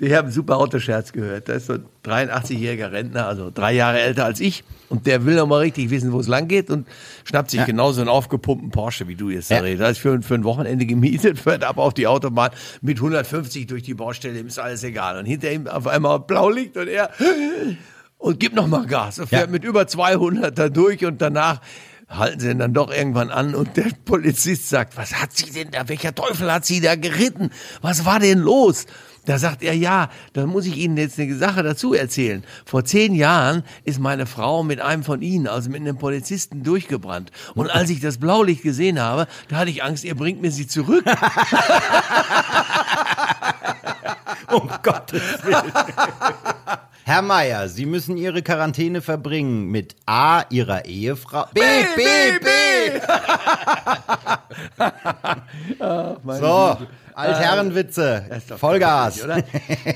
Ich 0.00 0.12
habe 0.12 0.24
einen 0.24 0.32
super 0.32 0.56
Autoscherz 0.58 1.12
gehört. 1.12 1.48
Da 1.48 1.52
ist 1.54 1.66
so 1.66 1.74
ein 1.74 1.84
83-jähriger 2.04 2.90
Rentner, 2.90 3.28
also 3.28 3.50
drei 3.54 3.72
Jahre 3.74 4.00
älter 4.00 4.24
als 4.24 4.40
ich. 4.40 4.64
Und 4.88 5.06
der 5.06 5.24
will 5.24 5.36
noch 5.36 5.46
mal 5.46 5.58
richtig 5.60 5.88
wissen, 5.90 6.12
wo 6.12 6.18
es 6.18 6.26
lang 6.26 6.48
geht 6.48 6.68
und 6.68 6.88
schnappt 7.22 7.52
sich 7.52 7.64
genauso 7.64 8.00
einen 8.00 8.10
aufgepumpten 8.10 8.70
Porsche, 8.72 9.06
wie 9.06 9.14
du 9.14 9.30
jetzt 9.30 9.52
da 9.52 9.56
Ja. 9.56 9.60
redest. 9.62 9.82
Da 9.82 9.88
ist 9.90 9.98
für, 9.98 10.20
für 10.20 10.34
ein 10.34 10.42
Wochenende 10.44 10.84
gemietet, 10.84 11.38
fährt 11.38 11.62
ab 11.62 11.78
auf 11.78 11.94
die 11.94 12.08
Autobahn 12.08 12.50
mit 12.82 12.98
150 12.98 13.68
durch 13.68 13.84
die 13.84 13.94
Baustelle, 13.94 14.38
ihm 14.40 14.48
ist 14.48 14.58
alles 14.58 14.82
egal. 14.82 15.16
Und 15.16 15.26
hinter 15.26 15.52
ihm 15.52 15.68
auf 15.68 15.86
einmal 15.86 16.18
blau 16.20 16.50
liegt 16.50 16.76
und 16.76 16.88
er 16.88 17.10
und 18.18 18.40
gibt 18.40 18.56
noch 18.56 18.66
mal 18.66 18.86
Gas 18.86 19.20
und 19.20 19.28
fährt 19.28 19.46
Ja. 19.46 19.50
mit 19.52 19.62
über 19.64 19.86
200 19.86 20.58
da 20.58 20.68
durch 20.70 21.04
und 21.06 21.22
danach 21.22 21.60
halten 22.08 22.40
sie 22.40 22.50
ihn 22.50 22.58
dann 22.58 22.74
doch 22.74 22.90
irgendwann 22.90 23.30
an 23.30 23.54
und 23.54 23.76
der 23.76 23.90
Polizist 24.04 24.68
sagt, 24.68 24.96
was 24.96 25.14
hat 25.14 25.36
sie 25.36 25.50
denn 25.50 25.70
da, 25.70 25.88
welcher 25.88 26.14
Teufel 26.14 26.52
hat 26.52 26.64
sie 26.64 26.80
da 26.80 26.96
geritten? 26.96 27.50
Was 27.82 28.04
war 28.04 28.20
denn 28.20 28.38
los? 28.38 28.86
Da 29.26 29.38
sagt 29.38 29.62
er, 29.62 29.74
ja, 29.74 30.10
da 30.34 30.44
muss 30.46 30.66
ich 30.66 30.76
Ihnen 30.76 30.98
jetzt 30.98 31.18
eine 31.18 31.34
Sache 31.34 31.62
dazu 31.62 31.94
erzählen. 31.94 32.44
Vor 32.66 32.84
zehn 32.84 33.14
Jahren 33.14 33.62
ist 33.84 33.98
meine 33.98 34.26
Frau 34.26 34.62
mit 34.62 34.80
einem 34.80 35.02
von 35.02 35.22
Ihnen, 35.22 35.46
also 35.46 35.70
mit 35.70 35.80
einem 35.80 35.96
Polizisten, 35.96 36.62
durchgebrannt. 36.62 37.30
Und 37.54 37.70
als 37.70 37.88
ich 37.88 38.00
das 38.00 38.18
Blaulicht 38.18 38.62
gesehen 38.62 39.00
habe, 39.00 39.26
da 39.48 39.56
hatte 39.56 39.70
ich 39.70 39.82
Angst, 39.82 40.04
ihr 40.04 40.14
bringt 40.14 40.42
mir 40.42 40.50
sie 40.50 40.66
zurück. 40.66 41.04
Um 44.52 44.70
Gottes 44.82 45.22
Willen. 45.42 45.72
Herr 47.14 47.22
Meier, 47.22 47.68
Sie 47.68 47.86
müssen 47.86 48.16
Ihre 48.16 48.42
Quarantäne 48.42 49.00
verbringen 49.00 49.70
mit 49.70 49.94
A, 50.04 50.42
Ihrer 50.50 50.84
Ehefrau. 50.84 51.44
B, 51.54 51.60
B, 51.94 52.02
B! 52.40 52.48
so, 56.40 56.76
Altherrenwitze. 57.14 58.24
Das 58.28 58.38
ist 58.38 58.50
doch 58.50 58.58
Vollgas. 58.58 59.22
Oder? 59.22 59.44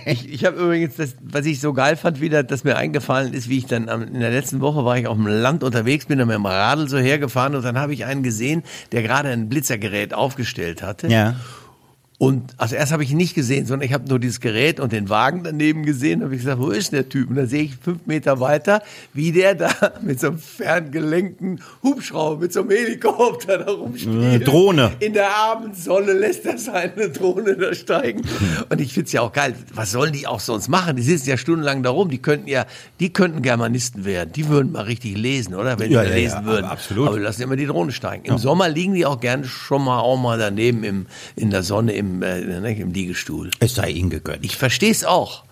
Ich, 0.06 0.32
ich 0.32 0.44
habe 0.44 0.58
übrigens, 0.58 0.94
das, 0.94 1.16
was 1.20 1.44
ich 1.44 1.60
so 1.60 1.72
geil 1.72 1.96
fand, 1.96 2.20
wieder, 2.20 2.44
dass 2.44 2.62
mir 2.62 2.76
eingefallen 2.76 3.32
ist, 3.32 3.48
wie 3.48 3.58
ich 3.58 3.66
dann 3.66 3.88
am, 3.88 4.02
in 4.02 4.20
der 4.20 4.30
letzten 4.30 4.60
Woche 4.60 4.84
war 4.84 4.96
ich 4.96 5.08
auf 5.08 5.16
dem 5.16 5.26
Land 5.26 5.64
unterwegs, 5.64 6.06
bin 6.06 6.18
dann 6.18 6.28
mit 6.28 6.36
dem 6.36 6.46
Radl 6.46 6.88
so 6.88 6.98
hergefahren 6.98 7.56
und 7.56 7.64
dann 7.64 7.78
habe 7.78 7.94
ich 7.94 8.04
einen 8.04 8.22
gesehen, 8.22 8.62
der 8.92 9.02
gerade 9.02 9.30
ein 9.30 9.48
Blitzergerät 9.48 10.14
aufgestellt 10.14 10.82
hatte. 10.84 11.08
Ja. 11.08 11.34
Und 12.20 12.54
also 12.56 12.74
erst 12.74 12.90
habe 12.90 13.04
ich 13.04 13.12
ihn 13.12 13.16
nicht 13.16 13.36
gesehen, 13.36 13.64
sondern 13.66 13.86
ich 13.86 13.94
habe 13.94 14.08
nur 14.08 14.18
dieses 14.18 14.40
Gerät 14.40 14.80
und 14.80 14.90
den 14.90 15.08
Wagen 15.08 15.44
daneben 15.44 15.84
gesehen. 15.84 16.24
habe 16.24 16.34
ich 16.34 16.40
gesagt, 16.40 16.60
wo 16.60 16.70
ist 16.70 16.90
denn 16.90 16.96
der 16.98 17.08
Typ? 17.08 17.30
Und 17.30 17.36
dann 17.36 17.46
sehe 17.46 17.62
ich 17.62 17.76
fünf 17.76 18.06
Meter 18.06 18.40
weiter, 18.40 18.82
wie 19.14 19.30
der 19.30 19.54
da 19.54 19.70
mit 20.02 20.18
so 20.18 20.26
einem 20.28 20.38
ferngelenkten 20.38 21.60
Hubschrauber, 21.84 22.40
mit 22.40 22.52
so 22.52 22.62
einem 22.62 22.70
Helikopter 22.70 23.58
da 23.58 23.70
rumspielt. 23.70 24.24
Eine 24.24 24.40
Drohne. 24.40 24.90
In 24.98 25.12
der 25.12 25.28
Abendsonne 25.36 26.12
lässt 26.12 26.44
er 26.44 26.58
seine 26.58 27.10
Drohne 27.10 27.56
da 27.56 27.72
steigen. 27.72 28.22
Und 28.68 28.80
ich 28.80 28.92
find's 28.92 29.12
ja 29.12 29.20
auch 29.20 29.32
geil. 29.32 29.54
Was 29.74 29.92
sollen 29.92 30.12
die 30.12 30.26
auch 30.26 30.40
sonst 30.40 30.66
machen? 30.68 30.96
Die 30.96 31.02
sitzen 31.02 31.28
ja 31.28 31.36
stundenlang 31.36 31.84
da 31.84 31.90
rum. 31.90 32.10
Die 32.10 32.18
könnten 32.18 32.48
ja, 32.48 32.66
die 32.98 33.12
könnten 33.12 33.42
Germanisten 33.42 34.04
werden. 34.04 34.32
Die 34.32 34.48
würden 34.48 34.72
mal 34.72 34.82
richtig 34.82 35.16
lesen, 35.16 35.54
oder? 35.54 35.78
Wenn 35.78 35.92
Ja, 35.92 36.02
die 36.02 36.08
ja, 36.10 36.14
lesen 36.16 36.38
ja, 36.40 36.46
würden. 36.46 36.66
absolut. 36.66 37.06
Aber 37.06 37.16
wir 37.16 37.22
lassen 37.22 37.42
immer 37.42 37.54
die 37.54 37.66
Drohne 37.66 37.92
steigen. 37.92 38.24
Im 38.24 38.38
Sommer 38.38 38.68
liegen 38.68 38.94
die 38.94 39.06
auch 39.06 39.20
gerne 39.20 39.44
schon 39.44 39.84
mal 39.84 40.00
auch 40.00 40.16
mal 40.16 40.36
daneben 40.36 40.82
im, 40.82 41.06
in 41.36 41.50
der 41.50 41.62
Sonne 41.62 41.92
im, 41.92 42.07
äh, 42.22 42.60
ne, 42.60 42.76
im 42.78 42.92
Liegestuhl. 42.92 43.50
Es 43.60 43.74
sei 43.74 43.90
Ihnen 43.90 44.10
gegönnt. 44.10 44.44
Ich 44.44 44.56
verstehe 44.56 44.90
es 44.90 45.04
auch. 45.04 45.44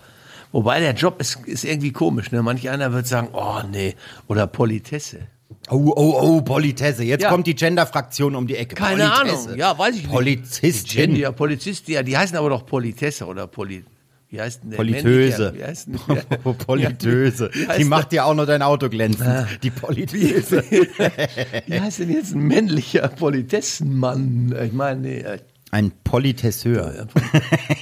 Wobei 0.52 0.80
der 0.80 0.94
Job 0.94 1.20
ist, 1.20 1.38
ist 1.46 1.64
irgendwie 1.64 1.92
komisch. 1.92 2.30
Ne? 2.32 2.42
Manch 2.42 2.68
einer 2.70 2.92
wird 2.92 3.06
sagen, 3.06 3.28
oh 3.32 3.60
nee, 3.70 3.94
oder 4.28 4.46
Politesse. 4.46 5.18
Oh, 5.68 5.92
oh, 5.96 6.18
oh, 6.20 6.40
Politesse. 6.42 7.04
Jetzt 7.04 7.22
Ja. 7.22 7.30
kommt 7.30 7.46
die 7.46 7.54
Gender-Fraktion 7.54 8.34
um 8.36 8.46
die 8.46 8.56
Ecke. 8.56 8.74
Keine 8.74 9.08
Politesse. 9.08 9.48
Ahnung. 9.48 9.58
Ja, 9.58 9.78
weiß 9.78 9.96
ich 9.96 10.02
nicht. 10.02 10.10
Polizistin. 10.12 11.14
Die, 11.14 11.20
ja, 11.22 11.32
Polizist, 11.32 11.88
ja, 11.88 12.02
die 12.02 12.16
heißen 12.16 12.36
aber 12.36 12.48
doch 12.50 12.64
Politesse 12.66 13.26
oder 13.26 13.46
Poli. 13.46 13.84
Wie 14.28 14.40
heißt 14.40 14.62
denn 14.64 14.70
der? 14.70 14.76
Politöse. 14.76 15.52
Wie 15.56 15.64
heißt 15.64 15.86
denn 15.88 16.00
der? 16.08 16.36
Politöse. 16.52 17.50
Die 17.78 17.84
macht 17.84 18.12
ja 18.12 18.24
auch 18.24 18.34
noch 18.34 18.46
dein 18.46 18.62
Auto 18.62 18.88
glänzend. 18.88 19.46
Die 19.62 19.70
Politöse. 19.70 20.64
Wie 21.66 21.80
heißt 21.80 22.00
denn 22.00 22.12
jetzt 22.12 22.34
ein 22.34 22.40
männlicher 22.42 23.06
Politessenmann? 23.08 24.54
Ich 24.64 24.72
meine, 24.72 25.00
nee, 25.00 25.18
äh, 25.20 25.38
Ein 25.72 25.90
Politesseur. 26.04 27.08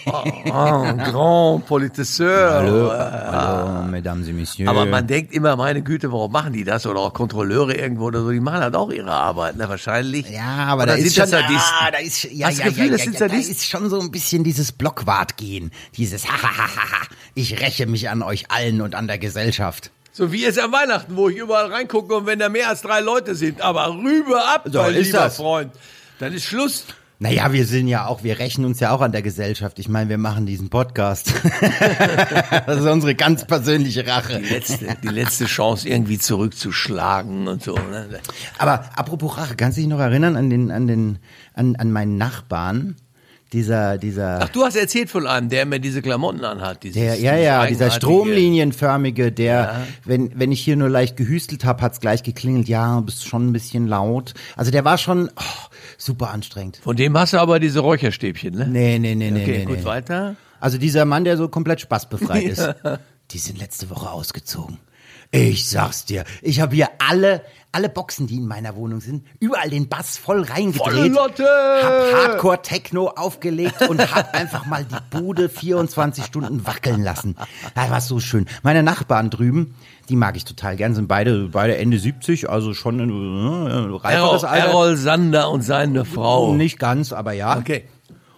ah, 0.07 0.93
Grand 0.93 1.67
Politesseur. 1.67 2.55
Hallo, 2.55 2.91
hallo, 2.91 3.83
Mesdames 3.89 4.27
et 4.27 4.33
Messieurs. 4.35 4.69
Aber 4.71 4.87
man 4.87 5.07
denkt 5.07 5.35
immer, 5.35 5.55
meine 5.57 5.83
Güte, 5.83 6.11
warum 6.11 6.33
machen 6.33 6.55
die 6.55 6.65
das? 6.65 6.87
Oder 6.87 7.01
auch 7.01 7.13
Kontrolleure 7.13 7.75
irgendwo 7.75 8.07
oder 8.07 8.23
so, 8.23 8.31
die 8.31 8.41
machen 8.41 8.61
halt 8.61 8.75
auch 8.75 8.91
ihre 8.91 9.11
Arbeit, 9.13 9.57
ne? 9.57 9.69
Wahrscheinlich. 9.69 10.31
Ja, 10.31 10.65
aber 10.67 10.87
da 10.87 10.97
sind 10.97 11.07
ist 11.07 11.15
schon, 11.17 11.35
ah, 11.35 11.91
da 11.93 11.99
ist, 11.99 12.25
ja, 12.25 12.49
ja, 12.49 12.65
Gefühl, 12.65 12.91
ja, 12.91 12.97
ja, 12.97 13.11
ja, 13.11 13.29
da 13.29 13.35
ist 13.37 13.67
schon 13.67 13.91
so 13.91 14.01
ein 14.01 14.11
bisschen 14.11 14.45
dieses 14.45 14.73
Blockwart-Gehen. 14.73 15.71
Dieses, 15.97 16.25
hahaha, 16.29 17.07
ich 17.35 17.61
räche 17.61 17.87
mich 17.87 18.09
an 18.09 18.23
euch 18.23 18.51
allen 18.51 18.81
und 18.81 18.95
an 18.95 19.09
der 19.09 19.19
Gesellschaft. 19.19 19.91
So 20.13 20.33
wie 20.33 20.43
jetzt 20.43 20.59
an 20.59 20.73
Weihnachten, 20.73 21.17
wo 21.17 21.29
ich 21.29 21.37
überall 21.37 21.71
reingucke 21.71 22.15
und 22.15 22.25
wenn 22.27 22.39
da 22.39 22.49
mehr 22.49 22.71
als 22.71 22.81
drei 22.81 23.01
Leute 23.01 23.35
sind, 23.35 23.61
aber 23.61 23.89
rüber 23.89 24.43
ab, 24.55 24.63
So 24.73 24.81
mein 24.81 24.95
lieber 24.95 25.19
das. 25.19 25.37
Freund. 25.37 25.71
Dann 26.19 26.33
ist 26.33 26.45
Schluss. 26.45 26.87
Naja, 27.21 27.53
wir 27.53 27.65
sind 27.65 27.87
ja 27.87 28.07
auch, 28.07 28.25
wir 28.25 28.39
rächen 28.39 28.65
uns 28.65 28.81
ja 28.81 28.91
auch 28.91 29.01
an 29.01 29.13
der 29.13 29.23
Gesellschaft. 29.23 29.79
Ich 29.79 29.89
meine, 29.89 30.11
wir 30.11 30.19
machen 30.19 30.47
diesen 30.47 30.69
Podcast. 30.69 31.33
das 32.67 32.81
ist 32.81 32.87
unsere 32.87 33.15
ganz 33.15 33.45
persönliche 33.47 34.07
Rache. 34.07 34.41
Die 34.41 34.49
letzte, 34.49 34.97
die 35.03 35.09
letzte 35.09 35.47
Chance, 35.47 35.89
irgendwie 35.89 36.19
zurückzuschlagen 36.19 37.47
und 37.47 37.63
so. 37.63 37.75
Ne? 37.75 38.21
Aber 38.59 38.91
apropos 38.97 39.39
Rache, 39.39 39.55
kannst 39.55 39.79
du 39.79 39.83
dich 39.83 39.89
noch 39.89 40.01
erinnern 40.01 40.37
an 40.37 40.51
den, 40.51 40.71
an 40.71 40.87
den, 40.87 41.19
an, 41.55 41.77
an 41.77 41.93
meinen 41.93 42.19
Nachbarn? 42.19 42.97
Dieser, 43.55 43.99
dieser. 43.99 44.41
Ach, 44.43 44.49
du 44.49 44.65
hast 44.65 44.75
erzählt 44.75 45.09
von 45.09 45.29
einem, 45.29 45.49
der 45.49 45.63
immer 45.63 45.79
diese 45.79 46.03
Klamotten 46.03 46.45
anhat. 46.45 46.83
Dieses, 46.83 47.01
Der, 47.01 47.15
ja, 47.21 47.37
ja, 47.37 47.65
dieser 47.67 47.93
stromlinienförmige, 47.93 49.31
der, 49.31 49.87
wenn, 50.05 50.33
wenn 50.37 50.51
ich 50.51 50.61
hier 50.61 50.75
nur 50.75 50.89
leicht 50.89 51.17
gehüstelt 51.17 51.65
habe, 51.65 51.81
hat's 51.81 52.01
gleich 52.01 52.25
geklingelt, 52.25 52.67
ja, 52.67 52.99
bist 52.99 53.29
schon 53.29 53.47
ein 53.49 53.53
bisschen 53.53 53.87
laut. 53.87 54.35
Also 54.57 54.73
der 54.73 54.85
war 54.85 54.99
schon 54.99 55.31
oh, 55.37 55.43
super 55.99 56.31
anstrengend. 56.31 56.79
Von 56.83 56.97
dem 56.97 57.17
hast 57.17 57.33
du 57.33 57.39
aber 57.39 57.61
diese 57.61 57.79
Räucherstäbchen, 57.79 58.55
ne? 58.57 58.67
Nee, 58.67 58.99
nee, 58.99 59.15
nee, 59.15 59.31
nee, 59.31 59.43
Okay, 59.43 59.59
nee, 59.59 59.65
gut, 59.67 59.79
nee. 59.79 59.85
weiter. 59.85 60.35
Also 60.59 60.77
dieser 60.77 61.05
Mann, 61.05 61.23
der 61.23 61.37
so 61.37 61.47
komplett 61.47 61.81
spaßbefreit 61.81 62.43
ist. 62.49 62.75
Die 63.31 63.39
sind 63.39 63.61
letzte 63.61 63.89
Woche 63.89 64.11
ausgezogen. 64.11 64.79
Ich 65.37 65.69
sag's 65.69 66.05
dir, 66.05 66.23
ich 66.43 66.61
habe 66.61 66.77
hier 66.77 66.91
alle, 67.05 67.43
alle 67.73 67.89
Boxen, 67.89 68.29
die 68.29 68.37
in 68.37 68.47
meiner 68.47 68.77
Wohnung 68.77 69.01
sind, 69.01 69.27
überall 69.41 69.69
den 69.69 69.89
Bass 69.89 70.17
voll 70.17 70.45
Volle 70.45 70.51
reingedreht. 70.51 71.13
Lotte! 71.13 71.45
Hab 71.83 72.13
Hardcore 72.15 72.63
Techno 72.63 73.09
aufgelegt 73.09 73.89
und 73.89 74.15
hab 74.15 74.33
einfach 74.33 74.67
mal 74.67 74.85
die 74.85 75.19
Bude 75.19 75.49
24 75.49 76.25
Stunden 76.25 76.65
wackeln 76.69 77.03
lassen. 77.03 77.35
Das 77.75 77.91
war 77.91 78.01
so 78.01 78.21
schön. 78.21 78.47
Meine 78.63 78.85
Nachbarn 78.85 79.29
drüben, 79.29 79.75
die 80.09 80.15
mag 80.15 80.37
ich 80.37 80.45
total 80.45 80.77
gern, 80.77 80.95
sind 80.95 81.09
beide, 81.09 81.49
beide 81.49 81.79
Ende 81.79 81.99
70, 81.99 82.49
also 82.49 82.73
schon 82.73 83.01
ein 83.01 83.11
äh, 83.11 83.97
reiferes 83.97 84.45
Errol, 84.45 84.55
Alter. 84.55 84.69
Errol 84.69 84.97
Sander 84.97 85.51
und 85.51 85.63
seine 85.63 86.05
Frau. 86.05 86.55
Nicht 86.55 86.79
ganz, 86.79 87.13
aber 87.13 87.33
ja. 87.33 87.59
Okay. 87.59 87.89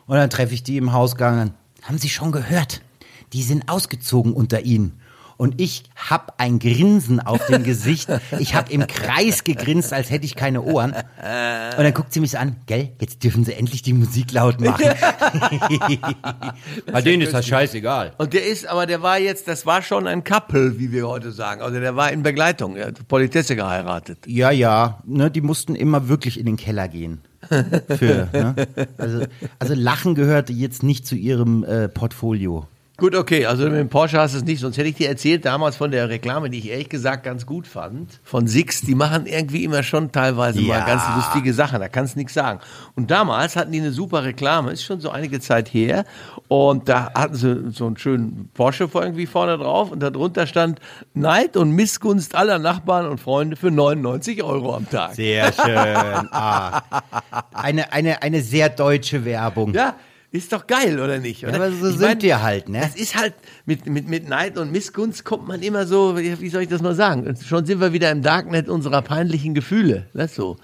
Und 0.07 0.17
dann 0.17 0.31
treffe 0.31 0.55
ich 0.55 0.63
die 0.63 0.79
im 0.79 0.95
Hausgang. 0.95 1.53
Haben 1.83 1.99
Sie 1.99 2.09
schon 2.09 2.33
gehört? 2.33 2.81
Die 3.35 3.43
sind 3.43 3.69
ausgezogen 3.69 4.33
unter 4.33 4.63
Ihnen. 4.63 4.99
Und 5.37 5.61
ich 5.61 5.85
hab 5.95 6.35
ein 6.39 6.59
Grinsen 6.59 7.21
auf 7.21 7.45
dem 7.47 7.63
Gesicht. 7.63 8.09
Ich 8.39 8.55
hab 8.55 8.71
im 8.71 8.87
Kreis 8.87 9.45
gegrinst, 9.45 9.93
als 9.93 10.11
hätte 10.11 10.25
ich 10.25 10.35
keine 10.35 10.63
Ohren. 10.63 10.93
Und 10.93 11.85
dann 11.85 11.95
guckt 11.95 12.13
sie 12.13 12.21
mich 12.21 12.33
so 12.33 12.39
an, 12.39 12.57
gell, 12.67 12.93
jetzt 13.01 13.23
dürfen 13.23 13.45
sie 13.45 13.53
endlich 13.53 13.83
die 13.83 13.93
Musik 13.93 14.33
laut 14.33 14.61
machen. 14.61 14.85
Bei 16.93 17.03
denen 17.03 17.23
ist 17.23 17.35
das 17.35 17.47
scheißegal. 17.47 18.15
Und 18.19 18.33
der 18.33 18.47
ist, 18.47 18.67
aber 18.67 18.87
der 18.87 19.03
war 19.03 19.19
jetzt, 19.19 19.49
das 19.49 19.67
war 19.67 19.83
schon 19.83 20.07
ein 20.07 20.25
Couple, 20.25 20.79
wie 20.79 20.93
wir 20.93 21.07
heute 21.09 21.33
sagen. 21.33 21.61
Also 21.61 21.81
der 21.81 21.97
war 21.97 22.13
in 22.13 22.23
Begleitung. 22.23 22.77
Er 22.77 22.89
hat 22.89 23.09
Politesse 23.09 23.57
geheiratet. 23.57 24.19
Ja, 24.27 24.51
ja, 24.51 25.01
ne, 25.05 25.31
die 25.31 25.41
mussten 25.41 25.75
immer 25.75 26.09
wirklich 26.09 26.39
in 26.39 26.47
den 26.47 26.57
Keller 26.57 26.89
gehen. 26.89 27.21
Für, 27.49 28.29
ne? 28.33 28.55
also, 28.99 29.27
also 29.59 29.75
Lachen 29.75 30.15
gehörte 30.15 30.53
jetzt 30.53 30.83
nicht 30.83 31.07
zu 31.07 31.15
ihrem 31.15 31.65
äh, 31.65 31.89
Portfolio. 31.89 32.67
Gut, 32.99 33.15
okay, 33.15 33.45
also 33.45 33.65
mit 33.65 33.75
dem 33.75 33.91
Porsche 33.91 34.19
hast 34.19 34.33
du 34.33 34.39
es 34.39 34.45
nicht, 34.45 34.61
sonst 34.61 34.79
hätte 34.79 34.89
ich 34.89 34.95
dir 34.95 35.11
erzählt 35.11 35.45
damals 35.45 35.77
von 35.77 35.91
der 35.91 36.09
Reklame, 36.09 36.49
die 36.49 36.57
ich 36.61 36.71
ehrlich 36.71 36.89
gesagt 36.89 37.25
ganz 37.25 37.45
gut 37.45 37.67
fand, 37.67 38.21
von 38.25 38.47
Six, 38.49 38.81
die 38.81 38.95
machen 38.95 39.27
irgendwie 39.27 39.65
immer 39.65 39.83
schon 39.83 40.13
teilweise 40.13 40.63
Ja. 40.63 40.79
mal 40.79 40.87
ganz 40.87 41.03
lustige 41.15 41.53
Sachen, 41.53 41.81
da 41.81 41.89
kannst 41.91 42.15
du 42.15 42.21
nichts 42.21 42.33
sagen. 42.33 42.59
Und 42.95 43.11
damals 43.11 43.55
hatten 43.55 43.71
die 43.73 43.81
eine 43.81 43.93
super 43.93 44.25
Reklame, 44.25 44.73
ist 44.73 44.83
schon 44.83 45.01
so 45.01 45.11
einige 45.11 45.41
Zeit 45.41 45.69
her, 45.75 46.07
und 46.49 46.89
da 46.89 47.13
hatten 47.13 47.35
sie 47.35 47.71
so 47.71 47.87
einen 47.87 47.99
schönen 47.99 48.49
Porsche 48.55 48.89
irgendwie 48.95 49.27
vorne 49.27 49.59
drauf 49.59 49.91
und 49.91 50.01
darunter 50.01 50.47
stand 50.47 50.81
Neid 51.13 51.59
und 51.59 51.73
Missgunst 51.73 52.35
aller 52.35 52.59
Nachbarn 52.59 53.09
und 53.09 53.21
Freunde 53.21 53.57
für 53.57 53.71
99 53.71 54.43
Euro 54.43 54.75
am 54.75 54.89
Tag. 54.89 55.15
Sehr 55.17 55.53
schön. 55.53 55.77
Ah. 56.33 56.83
Eine, 57.53 57.93
eine, 57.93 58.23
eine 58.23 58.41
sehr 58.41 58.71
deutsche 58.71 59.27
Werbung. 59.27 59.75
Ja, 59.75 59.97
ist 60.37 60.53
doch 60.53 60.67
geil, 60.67 61.01
oder 61.01 61.19
nicht? 61.19 61.43
Oder? 61.45 61.53
Ja, 61.53 61.57
aber 61.59 61.71
so 61.73 61.87
Ich 61.89 61.97
sind 61.99 62.01
mein, 62.01 62.23
wir 62.23 62.43
halt, 62.43 62.69
ne? 62.69 62.81
Das 62.81 62.95
ist 62.97 63.17
halt, 63.17 63.35
mit, 63.65 63.87
mit, 63.87 64.09
mit 64.09 64.29
Neid 64.29 64.59
und 64.59 64.73
Missgunst 64.73 65.25
kommt 65.25 65.47
man 65.49 65.63
immer 65.63 65.87
so, 65.87 66.17
wie 66.17 66.49
soll 66.49 66.63
ich 66.63 66.69
das 66.69 66.83
mal 66.83 66.95
sagen? 66.95 67.37
Schon 67.47 67.67
sind 67.67 67.81
wir 67.81 67.93
wieder 67.93 68.11
im 68.11 68.23
Darknet 68.23 68.69
unserer 68.69 69.03
peinlichen 69.03 69.55
Gefühle. 69.55 70.07
Das 70.15 70.31
ist 70.31 70.37
so. 70.37 70.57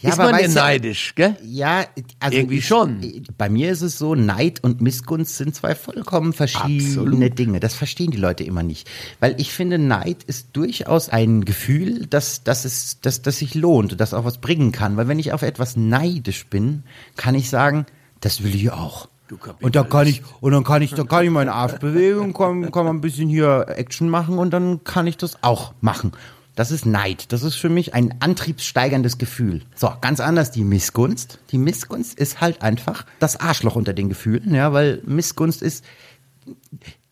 Ja, 0.00 0.10
ist 0.10 0.18
aber 0.18 0.30
man 0.30 0.42
du- 0.42 0.50
neidisch, 0.50 1.14
gell? 1.14 1.36
Ja, 1.44 1.84
also 2.20 2.36
Irgendwie 2.36 2.58
ich, 2.58 2.66
schon. 2.66 3.00
Bei 3.36 3.48
mir 3.48 3.70
ist 3.72 3.82
es 3.82 3.98
so, 3.98 4.14
Neid 4.14 4.62
und 4.62 4.80
Missgunst 4.80 5.36
sind 5.36 5.54
zwei 5.54 5.74
vollkommen 5.74 6.32
verschiedene 6.32 6.88
Absolut. 7.00 7.38
Dinge. 7.38 7.60
Das 7.60 7.74
verstehen 7.74 8.10
die 8.10 8.18
Leute 8.18 8.44
immer 8.44 8.62
nicht. 8.62 8.88
Weil 9.20 9.34
ich 9.40 9.52
finde, 9.52 9.78
Neid 9.78 10.22
ist 10.24 10.48
durchaus 10.52 11.08
ein 11.08 11.44
Gefühl, 11.44 12.06
das, 12.06 12.42
das, 12.44 12.64
ist, 12.64 13.06
das, 13.06 13.22
das 13.22 13.38
sich 13.38 13.54
lohnt, 13.54 14.00
das 14.00 14.14
auch 14.14 14.24
was 14.24 14.38
bringen 14.38 14.72
kann. 14.72 14.96
Weil 14.96 15.08
wenn 15.08 15.18
ich 15.18 15.32
auf 15.32 15.42
etwas 15.42 15.76
neidisch 15.76 16.46
bin, 16.46 16.82
kann 17.16 17.34
ich 17.34 17.50
sagen, 17.50 17.86
das 18.20 18.42
will 18.42 18.54
ich 18.54 18.70
auch. 18.70 19.08
Und 19.60 19.76
da 19.76 19.82
kann 19.82 20.06
ich, 20.06 20.22
und 20.40 20.52
dann 20.52 20.64
kann 20.64 20.82
ich, 20.82 20.94
dann 20.94 21.08
kann 21.08 21.24
ich 21.24 21.30
meinen 21.30 21.48
Arsch 21.48 21.78
bewegen, 21.78 22.32
kann, 22.32 22.70
kann 22.70 22.84
man 22.84 22.96
ein 22.96 23.00
bisschen 23.00 23.28
hier 23.28 23.66
Action 23.68 24.08
machen 24.08 24.38
und 24.38 24.50
dann 24.50 24.84
kann 24.84 25.06
ich 25.06 25.16
das 25.16 25.42
auch 25.42 25.72
machen. 25.80 26.12
Das 26.58 26.72
ist 26.72 26.86
Neid. 26.86 27.30
Das 27.30 27.44
ist 27.44 27.54
für 27.54 27.68
mich 27.68 27.94
ein 27.94 28.16
antriebssteigerndes 28.18 29.18
Gefühl. 29.18 29.62
So, 29.76 29.92
ganz 30.00 30.18
anders 30.18 30.50
die 30.50 30.64
Missgunst. 30.64 31.38
Die 31.52 31.58
Missgunst 31.58 32.18
ist 32.18 32.40
halt 32.40 32.62
einfach 32.62 33.06
das 33.20 33.38
Arschloch 33.38 33.76
unter 33.76 33.92
den 33.92 34.08
Gefühlen, 34.08 34.52
ja, 34.52 34.72
weil 34.72 35.00
Missgunst 35.04 35.62
ist, 35.62 35.84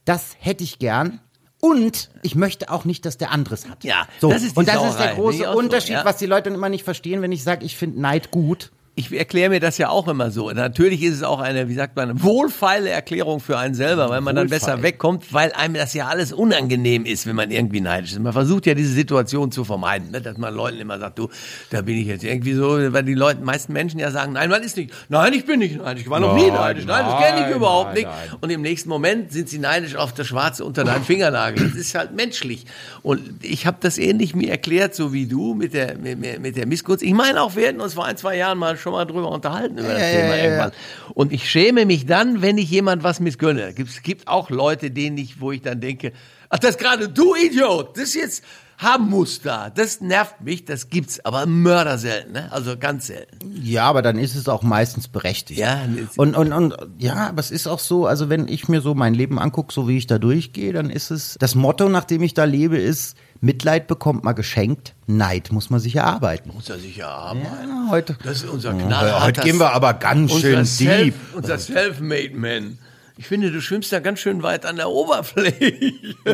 das 0.04 0.34
hätte 0.40 0.64
ich 0.64 0.80
gern. 0.80 1.20
Und 1.60 2.10
ich 2.22 2.34
möchte 2.34 2.70
auch 2.72 2.84
nicht, 2.84 3.06
dass 3.06 3.18
der 3.18 3.30
anderes 3.30 3.68
hat. 3.68 3.84
Ja, 3.84 4.08
so. 4.20 4.30
das 4.30 4.42
ist 4.42 4.56
die 4.56 4.58
und 4.58 4.68
das 4.68 4.76
ist 4.76 4.80
Sauerei. 4.80 5.06
der 5.06 5.14
große 5.14 5.38
so, 5.38 5.50
Unterschied, 5.56 5.94
ja. 5.94 6.04
was 6.04 6.16
die 6.16 6.26
Leute 6.26 6.50
dann 6.50 6.54
immer 6.54 6.68
nicht 6.68 6.84
verstehen, 6.84 7.22
wenn 7.22 7.30
ich 7.30 7.44
sage, 7.44 7.64
ich 7.64 7.76
finde 7.76 8.00
Neid 8.00 8.32
gut. 8.32 8.72
Ich 8.98 9.12
erkläre 9.12 9.50
mir 9.50 9.60
das 9.60 9.76
ja 9.76 9.90
auch 9.90 10.08
immer 10.08 10.30
so. 10.30 10.50
Natürlich 10.50 11.02
ist 11.02 11.16
es 11.16 11.22
auch 11.22 11.38
eine, 11.38 11.68
wie 11.68 11.74
sagt 11.74 11.96
man, 11.96 12.22
wohlfeile 12.22 12.88
Erklärung 12.88 13.40
für 13.40 13.58
einen 13.58 13.74
selber, 13.74 14.08
weil 14.08 14.22
man 14.22 14.34
dann 14.34 14.50
Wohlfeil. 14.50 14.58
besser 14.58 14.82
wegkommt, 14.82 15.34
weil 15.34 15.52
einem 15.52 15.74
das 15.74 15.92
ja 15.92 16.06
alles 16.06 16.32
unangenehm 16.32 17.04
ist, 17.04 17.26
wenn 17.26 17.36
man 17.36 17.50
irgendwie 17.50 17.82
neidisch 17.82 18.12
ist. 18.12 18.20
Man 18.20 18.32
versucht 18.32 18.64
ja 18.64 18.72
diese 18.74 18.92
Situation 18.92 19.52
zu 19.52 19.64
vermeiden, 19.64 20.12
ne? 20.12 20.22
dass 20.22 20.38
man 20.38 20.54
Leuten 20.54 20.78
immer 20.78 20.98
sagt, 20.98 21.18
du, 21.18 21.28
da 21.68 21.82
bin 21.82 21.98
ich 21.98 22.06
jetzt 22.06 22.24
irgendwie 22.24 22.54
so, 22.54 22.78
weil 22.92 23.02
die 23.04 23.12
Leute, 23.12 23.42
meisten 23.42 23.74
Menschen 23.74 24.00
ja 24.00 24.10
sagen, 24.10 24.32
nein, 24.32 24.48
man 24.48 24.62
ist 24.62 24.78
nicht, 24.78 24.94
nein, 25.10 25.34
ich 25.34 25.44
bin 25.44 25.58
nicht 25.58 25.76
neidisch, 25.76 26.04
ich 26.04 26.10
war 26.10 26.20
noch 26.20 26.34
nie 26.34 26.46
Nein, 26.46 26.54
neidisch, 26.54 26.86
nein, 26.86 27.04
das 27.04 27.22
kenne 27.22 27.50
ich 27.50 27.54
überhaupt 27.54 27.88
nein, 27.88 27.94
nicht. 27.96 28.06
nein. 28.06 28.38
Und 28.40 28.48
im 28.50 28.62
nächsten 28.62 28.88
Moment 28.88 29.30
sind 29.30 29.50
sie 29.50 29.58
neidisch 29.58 29.94
auf 29.96 30.14
das 30.14 30.26
Schwarze 30.26 30.64
unter 30.64 30.84
deinem 30.84 31.04
Fingernagel. 31.04 31.68
Das 31.68 31.76
ist 31.76 31.94
halt 31.94 32.14
menschlich. 32.14 32.64
Und 33.02 33.20
ich 33.44 33.66
habe 33.66 33.76
das 33.80 33.98
ähnlich 33.98 34.34
mir 34.34 34.48
erklärt, 34.50 34.94
so 34.94 35.12
wie 35.12 35.26
du 35.26 35.52
mit 35.52 35.74
der, 35.74 35.98
mit, 35.98 36.18
mit 36.18 36.46
mit 36.46 36.56
der 36.56 36.66
Missgunst. 36.66 37.02
Ich 37.02 37.12
meine 37.12 37.42
auch, 37.42 37.56
wir 37.56 37.66
hätten 37.66 37.80
uns 37.80 37.94
vor 37.94 38.04
ein, 38.04 38.16
zwei 38.16 38.36
Jahren 38.36 38.56
mal 38.58 38.76
schon 38.86 38.92
mal 38.92 39.04
drüber 39.04 39.32
unterhalten, 39.32 39.78
über 39.78 39.88
das 39.88 40.00
Ja, 40.00 40.10
Thema 40.10 40.36
ja, 40.36 40.44
irgendwann. 40.44 40.72
Und 41.14 41.32
ich 41.32 41.50
schäme 41.50 41.86
mich 41.86 42.06
dann, 42.06 42.40
wenn 42.40 42.56
ich 42.56 42.70
jemand 42.70 43.02
was 43.02 43.18
missgönne. 43.18 43.74
Es 43.76 44.02
gibt 44.04 44.28
auch 44.28 44.48
Leute, 44.48 44.92
denen 44.92 45.18
ich, 45.18 45.40
wo 45.40 45.50
ich 45.50 45.60
dann 45.60 45.80
denke, 45.80 46.12
ach, 46.50 46.60
das 46.60 46.78
gerade 46.78 47.08
du 47.08 47.34
Idiot, 47.34 47.98
das 47.98 48.14
jetzt 48.14 48.44
haben 48.78 49.10
muss 49.10 49.42
da. 49.42 49.70
Das 49.70 50.00
nervt 50.00 50.40
mich, 50.42 50.64
das 50.66 50.88
gibt's, 50.88 51.24
aber 51.24 51.46
mörder 51.46 51.98
selten, 51.98 52.32
ne? 52.32 52.52
Also 52.52 52.76
ganz 52.76 53.08
selten. 53.08 53.38
Ja, 53.60 53.84
aber 53.86 54.02
dann 54.02 54.18
ist 54.18 54.36
es 54.36 54.48
auch 54.48 54.62
meistens 54.62 55.08
berechtigt. 55.08 55.58
Ja, 55.58 55.80
Und, 56.16 56.36
und, 56.36 56.52
und 56.52 56.76
ja, 56.98 57.28
aber 57.28 57.40
es 57.40 57.50
ist 57.50 57.66
auch 57.66 57.80
so, 57.80 58.06
also 58.06 58.28
wenn 58.28 58.46
ich 58.46 58.68
mir 58.68 58.82
so 58.82 58.94
mein 58.94 59.14
Leben 59.14 59.40
angucke, 59.40 59.72
so 59.72 59.88
wie 59.88 59.96
ich 59.96 60.06
da 60.06 60.18
durchgehe, 60.18 60.72
dann 60.72 60.90
ist 60.90 61.10
es, 61.10 61.36
das 61.40 61.56
Motto, 61.56 61.88
nach 61.88 62.04
dem 62.04 62.22
ich 62.22 62.34
da 62.34 62.44
lebe, 62.44 62.76
ist, 62.76 63.16
Mitleid 63.46 63.86
bekommt 63.86 64.24
man 64.24 64.34
geschenkt, 64.34 64.94
Neid 65.06 65.52
muss 65.52 65.70
man 65.70 65.80
sich 65.80 65.94
erarbeiten. 65.96 66.50
muss 66.52 66.68
er 66.68 66.78
sich 66.78 66.98
erarbeiten. 66.98 67.46
Ja, 67.68 67.86
heute, 67.90 68.16
Das 68.24 68.42
ist 68.42 68.48
unser 68.50 68.72
Ja, 68.74 68.82
knallharter 68.86 69.24
heute 69.24 69.40
gehen 69.42 69.58
wir 69.58 69.72
aber 69.72 69.94
ganz 69.94 70.32
schön 70.40 70.66
deep. 70.78 71.14
Unser 71.32 71.56
Self-Made 71.58 72.34
Man. 72.34 72.78
Ich 73.18 73.28
finde, 73.28 73.50
du 73.50 73.62
schwimmst 73.62 73.90
da 73.92 74.00
ganz 74.00 74.18
schön 74.20 74.42
weit 74.42 74.66
an 74.66 74.76
der 74.76 74.90
Oberfläche. 74.90 75.72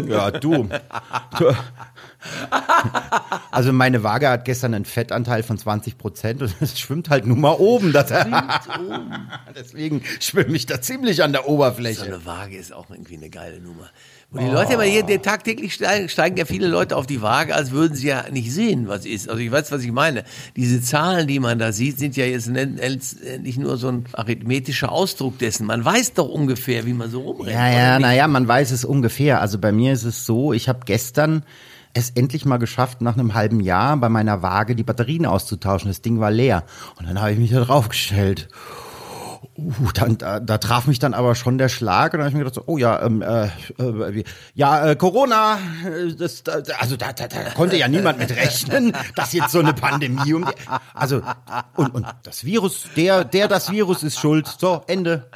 Ja, 0.09 0.31
du. 0.33 0.69
du. 1.38 1.52
Also 3.50 3.73
meine 3.73 4.02
Waage 4.04 4.28
hat 4.28 4.45
gestern 4.45 4.75
einen 4.75 4.85
Fettanteil 4.85 5.42
von 5.42 5.59
20 5.59 5.99
Prozent 5.99 6.40
und 6.42 6.54
es 6.61 6.78
schwimmt 6.78 7.11
halt 7.11 7.26
nur 7.26 7.37
mal 7.37 7.52
oben. 7.54 7.92
Das, 7.92 8.12
deswegen 9.57 10.02
schwimme 10.21 10.54
ich 10.57 10.66
da 10.66 10.81
ziemlich 10.81 11.23
an 11.23 11.33
der 11.33 11.42
So 11.42 11.49
Oberfläche. 11.49 12.04
eine 12.04 12.25
Waage 12.25 12.57
ist 12.57 12.73
auch 12.73 12.90
irgendwie 12.90 13.16
eine 13.16 13.28
geile 13.28 13.61
Nummer. 13.61 13.90
Wo 14.33 14.39
die 14.39 14.47
Leute 14.47 14.73
immer 14.73 14.85
hier, 14.85 15.03
der 15.03 15.21
tagtäglich 15.21 15.75
steigen, 15.75 16.09
steigen 16.09 16.39
ja 16.39 16.47
viele 16.47 16.67
Leute 16.67 16.97
auf 16.97 17.07
die 17.07 17.21
Waage, 17.21 17.55
als 17.55 17.71
würden 17.71 17.95
sie 17.95 18.07
ja 18.07 18.25
nicht 18.31 18.51
sehen, 18.51 18.89
was 18.89 19.05
ist. 19.05 19.29
Also 19.29 19.41
ich 19.43 19.51
weiß, 19.51 19.71
was 19.71 19.83
ich 19.83 19.93
meine. 19.93 20.25
Diese 20.57 20.81
Zahlen, 20.81 21.29
die 21.29 21.39
man 21.39 21.59
da 21.59 21.71
sieht, 21.73 21.99
sind 21.99 22.17
ja 22.17 22.25
jetzt 22.25 22.49
nicht 22.49 23.59
nur 23.59 23.77
so 23.77 23.89
ein 23.89 24.07
arithmetischer 24.15 24.91
Ausdruck 24.91 25.39
dessen. 25.39 25.67
Man 25.67 25.85
weiß 25.85 26.15
doch 26.15 26.31
ungefähr, 26.31 26.87
wie 26.87 26.95
man 26.95 27.11
so 27.11 27.21
rumrennt. 27.21 27.53
Ja, 27.53 27.71
ja, 27.71 27.99
naja, 27.99 28.27
man 28.27 28.49
weiß 28.49 28.71
es 28.71 28.87
ungefähr. 28.87 29.43
Also 29.43 29.59
bei 29.59 29.71
mir 29.71 29.93
ist 29.93 30.05
es 30.05 30.25
so, 30.25 30.55
ich 30.55 30.69
habe 30.69 30.81
gestern 30.87 31.45
es 31.93 32.09
endlich 32.09 32.47
mal 32.47 32.57
geschafft, 32.57 33.03
nach 33.03 33.19
einem 33.19 33.35
halben 33.35 33.61
Jahr 33.61 33.99
bei 33.99 34.09
meiner 34.09 34.41
Waage 34.41 34.75
die 34.75 34.83
Batterien 34.83 35.27
auszutauschen. 35.27 35.91
Das 35.91 36.01
Ding 36.01 36.21
war 36.21 36.31
leer. 36.31 36.65
Und 36.99 37.07
dann 37.07 37.21
habe 37.21 37.33
ich 37.33 37.39
mich 37.39 37.51
da 37.51 37.61
draufgestellt. 37.61 38.49
Uh, 39.54 39.90
dann, 39.92 40.16
da, 40.16 40.40
da 40.40 40.56
traf 40.56 40.87
mich 40.87 40.99
dann 40.99 41.12
aber 41.12 41.35
schon 41.35 41.59
der 41.59 41.68
Schlag 41.68 42.14
und 42.14 42.21
dann 42.21 42.25
habe 42.25 42.28
ich 42.30 42.35
mir 42.35 42.44
gedacht, 42.44 42.54
so, 42.54 42.64
oh 42.66 42.78
ja, 42.78 43.02
ähm, 43.02 43.21
äh, 43.21 43.49
äh, 43.78 44.25
ja, 44.54 44.90
äh, 44.90 44.97
Corona, 44.97 45.59
äh, 45.85 46.14
das, 46.14 46.42
da, 46.42 46.62
also 46.78 46.97
da, 46.97 47.12
da, 47.12 47.28
da 47.28 47.50
konnte 47.50 47.76
ja 47.76 47.87
niemand 47.87 48.18
mit 48.18 48.30
rechnen, 48.30 48.94
dass 49.14 49.35
jetzt 49.35 49.50
so 49.50 49.59
eine 49.59 49.75
Pandemie 49.75 50.32
um 50.32 50.49
also 50.94 51.21
und, 51.76 51.94
und 51.94 52.06
das 52.23 52.44
Virus, 52.44 52.88
der, 52.97 53.25
der 53.25 53.47
das 53.47 53.71
Virus 53.71 54.02
ist 54.02 54.18
schuld. 54.18 54.49
So 54.59 54.82
Ende. 54.87 55.28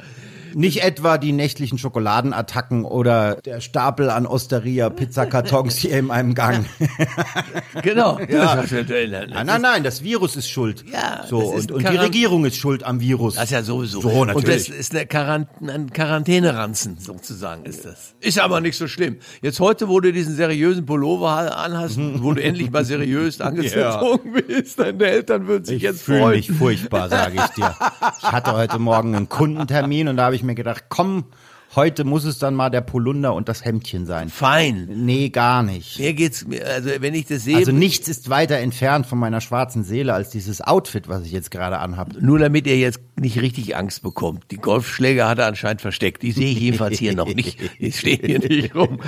Nicht 0.53 0.83
etwa 0.83 1.17
die 1.17 1.31
nächtlichen 1.31 1.77
Schokoladenattacken 1.77 2.85
oder 2.85 3.35
der 3.35 3.61
Stapel 3.61 4.09
an 4.09 4.25
Osteria 4.25 4.89
Pizzakartons 4.89 5.75
hier 5.77 5.97
in 5.99 6.11
einem 6.11 6.33
Gang. 6.35 6.65
Genau. 7.83 8.19
Ja. 8.29 8.63
Ja- 8.63 9.25
Nein, 9.27 9.45
nein, 9.45 9.61
nein, 9.61 9.83
das 9.83 10.03
Virus 10.03 10.35
ist 10.35 10.49
schuld. 10.49 10.83
Ja, 10.91 11.23
so 11.27 11.39
das 11.51 11.59
ist 11.61 11.71
und, 11.71 11.83
und 11.85 11.91
die 11.91 11.97
Regierung 11.97 12.45
ist 12.45 12.57
schuld 12.57 12.83
am 12.83 12.99
Virus. 12.99 13.35
Das 13.35 13.45
ist 13.45 13.51
ja 13.51 13.63
sowieso. 13.63 14.01
So, 14.01 14.09
Und 14.09 14.27
das 14.29 14.35
natürlich. 14.35 14.69
ist 14.69 14.95
eine 14.95 15.05
Quarant 15.05 15.47
ein 15.61 15.89
Quarantäneranzen, 15.91 16.97
sozusagen 16.99 17.65
ist 17.65 17.85
das. 17.85 18.15
Ist 18.19 18.39
aber 18.39 18.61
nicht 18.61 18.77
so 18.77 18.87
schlimm. 18.87 19.17
Jetzt 19.41 19.59
heute, 19.59 19.87
wo 19.87 19.99
du 19.99 20.11
diesen 20.11 20.35
seriösen 20.35 20.85
Pullover 20.85 21.57
anhast, 21.57 21.97
wo 22.21 22.33
du 22.33 22.41
endlich 22.43 22.71
mal 22.71 22.85
seriös 22.85 23.39
angezogen 23.41 24.33
bist, 24.47 24.79
deine 24.79 25.05
Eltern 25.05 25.47
würden 25.47 25.65
sich 25.65 25.77
Ich 25.77 25.83
jetzt 25.83 26.01
fühle 26.03 26.19
freuen. 26.21 26.35
mich 26.37 26.51
furchtbar, 26.51 27.09
sage 27.09 27.35
ich 27.37 27.53
dir. 27.55 27.75
Ich 28.19 28.31
hatte 28.31 28.53
heute 28.53 28.79
Morgen 28.79 29.15
einen 29.15 29.29
Kundentermin 29.29 30.07
und 30.07 30.17
da 30.17 30.25
habe 30.25 30.35
ich 30.35 30.43
mir 30.47 30.55
gedacht, 30.55 30.85
komm, 30.89 31.25
heute 31.75 32.05
muss 32.05 32.23
es 32.23 32.39
dann 32.39 32.55
mal 32.55 32.69
der 32.69 32.79
Polunder 32.81 33.33
und 33.35 33.49
das 33.49 33.63
Hemdchen 33.65 34.05
sein. 34.05 34.29
Fein. 34.29 34.87
Nee, 34.89 35.29
gar 35.29 35.63
nicht. 35.63 35.99
Mir 35.99 36.13
geht's, 36.13 36.47
mir- 36.47 36.65
also 36.65 36.89
wenn 36.99 37.13
ich 37.13 37.25
das 37.27 37.43
sehe, 37.43 37.57
Also 37.57 37.71
nichts 37.73 38.07
ist 38.07 38.29
weiter 38.29 38.55
entfernt 38.57 39.05
von 39.05 39.19
meiner 39.19 39.41
schwarzen 39.41 39.83
Seele 39.83 40.13
als 40.13 40.29
dieses 40.29 40.61
Outfit, 40.61 41.09
was 41.09 41.25
ich 41.25 41.31
jetzt 41.33 41.51
gerade 41.51 41.79
anhabe. 41.79 42.23
nur 42.25 42.39
damit 42.39 42.65
ihr 42.67 42.77
jetzt 42.77 42.99
nicht 43.19 43.39
richtig 43.41 43.75
Angst 43.75 44.01
bekommt. 44.01 44.45
Die 44.51 44.57
Golfschläge 44.57 45.27
hat 45.27 45.39
er 45.39 45.47
anscheinend 45.47 45.81
versteckt. 45.81 46.23
Die 46.23 46.31
sehe 46.31 46.51
ich 46.51 46.59
jedenfalls 46.59 46.97
hier 46.99 47.15
noch 47.15 47.33
nicht. 47.33 47.59
Die 47.79 47.91
stehen 47.91 48.21
hier 48.25 48.39
nicht 48.39 48.73
rum. 48.75 48.99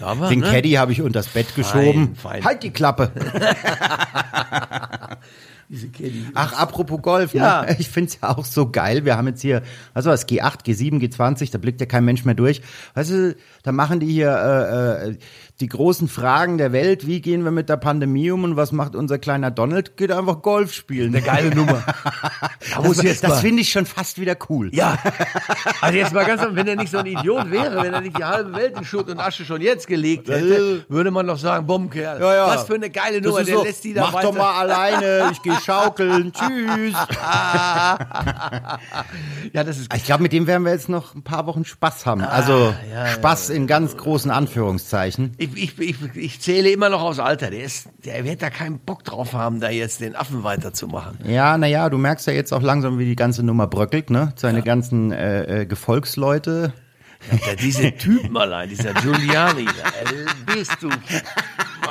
Aber, 0.00 0.28
Den 0.28 0.40
ne? 0.40 0.50
Caddy 0.50 0.72
habe 0.72 0.92
ich 0.92 1.02
unters 1.02 1.28
Bett 1.28 1.54
geschoben. 1.54 2.14
fein. 2.16 2.44
Halt 2.44 2.62
die 2.62 2.70
Klappe. 2.70 3.12
Diese 5.72 5.88
Caddy. 5.88 6.26
Ach, 6.34 6.52
apropos 6.54 7.00
Golf, 7.00 7.32
Ja. 7.32 7.62
ne? 7.62 7.76
ich 7.78 7.88
find's 7.88 8.18
ja 8.20 8.30
auch 8.36 8.44
so 8.44 8.70
geil. 8.70 9.04
Wir 9.04 9.16
haben 9.16 9.28
jetzt 9.28 9.40
hier, 9.40 9.62
was 9.94 10.04
war 10.04 10.10
das, 10.12 10.26
G8, 10.26 10.64
G7, 10.66 10.98
G20, 11.00 11.52
da 11.52 11.58
blickt 11.58 11.80
ja 11.80 11.86
kein 11.86 12.04
Mensch 12.04 12.24
mehr 12.24 12.34
durch. 12.34 12.60
Weißt 12.94 13.10
du, 13.10 13.36
da 13.62 13.70
machen 13.70 14.00
die 14.00 14.06
hier 14.08 14.30
äh, 14.32 15.10
äh, 15.10 15.16
die 15.60 15.68
großen 15.68 16.08
Fragen 16.08 16.58
der 16.58 16.72
Welt. 16.72 17.06
Wie 17.06 17.20
gehen 17.20 17.44
wir 17.44 17.52
mit 17.52 17.68
der 17.68 17.76
Pandemie 17.76 18.32
um 18.32 18.42
und 18.42 18.56
was 18.56 18.72
macht 18.72 18.96
unser 18.96 19.18
kleiner 19.18 19.52
Donald? 19.52 19.96
Geht 19.96 20.10
einfach 20.10 20.42
Golf 20.42 20.72
spielen. 20.72 21.14
Eine 21.14 21.24
geile 21.24 21.54
Nummer. 21.54 21.82
Da 22.72 22.82
Das, 22.82 22.96
das 22.98 23.22
mal- 23.22 23.36
finde 23.36 23.62
ich 23.62 23.72
schon 23.72 23.86
fast 23.86 24.20
wieder 24.20 24.36
cool. 24.48 24.70
Ja, 24.72 24.96
also 25.80 25.96
jetzt 25.98 26.12
mal 26.12 26.24
ganz, 26.24 26.42
wenn 26.50 26.68
er 26.68 26.76
nicht 26.76 26.90
so 26.92 26.98
ein 26.98 27.06
Idiot 27.06 27.50
wäre, 27.50 27.82
wenn 27.82 27.92
er 27.94 28.00
nicht 28.00 28.16
die 28.18 28.24
halbe 28.24 28.52
Welt 28.54 28.76
in 28.78 28.84
Schutt 28.84 29.08
und 29.08 29.18
Asche 29.18 29.44
schon 29.44 29.60
jetzt 29.60 29.86
gelegt 29.86 30.28
hätte, 30.28 30.84
würde 30.88 31.10
man 31.10 31.26
doch 31.26 31.38
sagen, 31.38 31.66
Bombenkerl. 31.66 32.20
Ja, 32.20 32.34
ja. 32.34 32.46
Was 32.48 32.64
für 32.64 32.74
eine 32.74 32.90
geile 32.90 33.20
Das 33.20 33.30
Nummer, 33.32 33.44
der 33.44 33.56
so, 33.56 33.64
lässt 33.64 33.82
die 33.84 33.94
da 33.94 34.02
Mach 34.02 34.12
weiter. 34.12 34.28
doch 34.28 34.34
mal 34.38 34.52
alleine, 34.60 35.30
ich 35.32 35.42
gehe 35.42 35.54
schaukeln, 35.64 36.32
tschüss. 36.34 36.94
Ja, 39.52 39.64
das 39.64 39.78
ist 39.78 39.92
Ich 39.94 40.04
glaube, 40.04 40.22
mit 40.22 40.32
dem 40.32 40.46
werden 40.46 40.64
wir 40.64 40.72
jetzt 40.72 40.88
noch 40.88 41.14
ein 41.14 41.22
paar 41.22 41.46
Wochen 41.46 41.64
Spaß 41.64 42.06
haben. 42.06 42.20
Also 42.22 42.72
ja, 42.92 43.06
Spaß 43.08 43.50
in 43.50 43.66
ganz 43.66 43.96
großen 43.96 44.30
Anführungszeichen. 44.30 45.34
ich, 45.38 45.56
ich, 45.56 45.78
ich, 45.78 45.96
ich 46.14 46.40
zähle 46.40 46.70
immer 46.70 46.88
noch 46.88 47.02
aufs 47.02 47.18
Alter. 47.18 47.50
Der, 47.50 47.64
ist, 47.64 47.88
der 48.04 48.24
wird 48.24 48.42
da 48.42 48.50
keinen 48.50 48.78
Bock 48.78 49.02
drauf 49.04 49.32
haben, 49.32 49.60
da 49.60 49.70
jetzt 49.70 50.00
den 50.00 50.14
Affen 50.14 50.44
weiterzumachen. 50.44 51.18
Ja, 51.24 51.58
naja, 51.58 51.88
du 51.90 51.98
merkst 51.98 52.26
ja 52.26 52.32
jetzt 52.32 52.52
auch 52.52 52.62
langsam, 52.62 52.98
wie 52.98 53.06
die 53.06 53.16
ganze 53.16 53.42
Nummer 53.42 53.66
bröckelt, 53.66 54.10
ne? 54.10 54.32
Seine 54.36 54.62
ganzen 54.62 55.10
äh, 55.12 55.62
äh, 55.62 55.66
Gefolgsleute. 55.66 56.72
Ja, 57.46 57.54
diese 57.54 57.92
Typen 57.92 58.36
allein, 58.36 58.68
dieser 58.70 58.94
Giuliani, 58.94 59.66
da, 59.66 60.52
bist 60.54 60.76
du. 60.80 60.88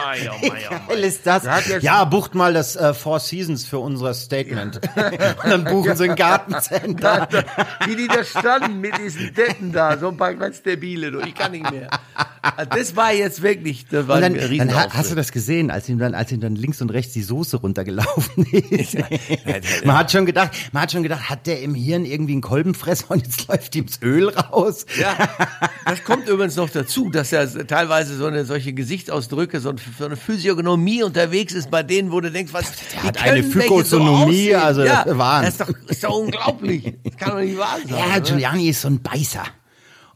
Mei, 0.04 0.30
oh 0.32 0.48
mei, 0.48 0.62
oh 0.70 0.74
mei. 0.74 0.80
Geil 0.96 1.04
ist 1.04 1.26
das? 1.28 1.44
Ja, 1.82 2.06
bucht 2.06 2.36
mal 2.36 2.54
das 2.54 2.76
äh, 2.76 2.94
Four 2.94 3.20
Seasons 3.20 3.66
für 3.66 3.80
unser 3.80 4.14
Statement. 4.14 4.80
Und 5.44 5.50
dann 5.50 5.64
buchen 5.66 5.96
sie 5.96 6.10
ein 6.10 6.16
Gartencenter. 6.16 7.28
Wie 7.86 7.96
die 7.96 8.08
da 8.08 8.24
standen 8.24 8.80
mit 8.80 8.98
diesen 8.98 9.34
Deppen 9.34 9.72
da, 9.72 9.98
so 9.98 10.10
ein 10.10 10.18
paar 10.18 10.34
ganz 10.36 10.62
debile, 10.64 11.12
du, 11.12 11.20
ich 11.20 11.36
kann 11.36 11.52
nicht 11.52 11.70
mehr. 11.70 11.90
Also 12.42 12.70
Das 12.72 12.96
war 12.96 13.14
jetzt 13.14 13.42
wirklich, 13.42 13.86
das 13.88 14.08
war 14.08 14.16
Und 14.16 14.22
dann, 14.22 14.40
ein 14.40 14.58
dann 14.58 14.74
ha- 14.76 14.88
hast 14.94 15.12
du 15.12 15.16
das 15.16 15.32
gesehen, 15.32 15.72
als 15.72 15.90
ihm 15.90 16.00
dann, 16.00 16.16
als 16.16 16.32
ihm 16.32 16.40
dann 16.40 16.56
links 16.56 16.82
und 16.82 16.90
rechts 16.92 17.14
die 17.14 17.22
Soße 17.24 17.58
runtergelaufen 17.58 18.46
ist. 18.70 18.98
man 19.86 19.98
hat 19.98 20.12
schon 20.12 20.26
gedacht, 20.26 20.52
man 20.72 20.84
hat 20.84 20.92
schon 20.92 21.04
gedacht, 21.04 21.30
hat 21.30 21.48
der 21.48 21.62
im 21.62 21.76
Hirn 21.76 22.06
irgendwie 22.06 22.34
einen 22.34 22.42
Kolbenfresser 22.42 23.12
und 23.12 23.26
jetzt 23.26 23.48
läuft 23.48 23.76
ihm 23.76 23.86
das 23.88 24.02
Öl 24.02 24.30
raus. 24.30 24.86
Ja, 25.00 25.18
das 25.86 26.04
kommt 26.04 26.28
übrigens 26.30 26.56
noch 26.56 26.70
dazu, 26.70 27.10
dass 27.10 27.32
ja 27.32 27.46
teilweise 27.46 28.16
so 28.16 28.26
eine 28.26 28.46
solche 28.46 28.72
Gesichtsausdrücke, 28.74 29.60
so, 29.60 29.70
ein- 29.72 29.80
so 29.98 30.06
eine 30.06 30.18
Physiognomie 30.18 31.04
unterwegs 31.04 31.54
ist 31.54 31.70
bei 31.72 31.84
denen, 31.84 32.12
wo 32.12 32.20
du 32.22 32.32
denkst, 32.32 32.54
was 32.54 32.72
der 32.94 33.04
hat 33.04 33.22
eine 33.22 33.44
Phykozonomie, 33.44 34.56
also 34.56 34.84
ja, 34.84 35.04
das 35.04 35.14
ist 35.14 35.18
Wahnsinn. 35.18 35.58
Das 35.58 35.70
ist 35.70 35.76
doch, 35.84 35.90
ist 35.90 36.04
doch 36.04 36.16
unglaublich. 36.18 36.94
Das 37.04 37.18
kann 37.18 37.32
doch 37.32 37.40
nicht 37.40 37.58
wahr 37.58 37.78
sein. 37.88 37.98
Ja? 37.98 38.20
Giuliani 38.20 38.70
ist 38.70 38.82
so 38.82 38.90
ein 38.90 39.02
Beißer. 39.02 39.44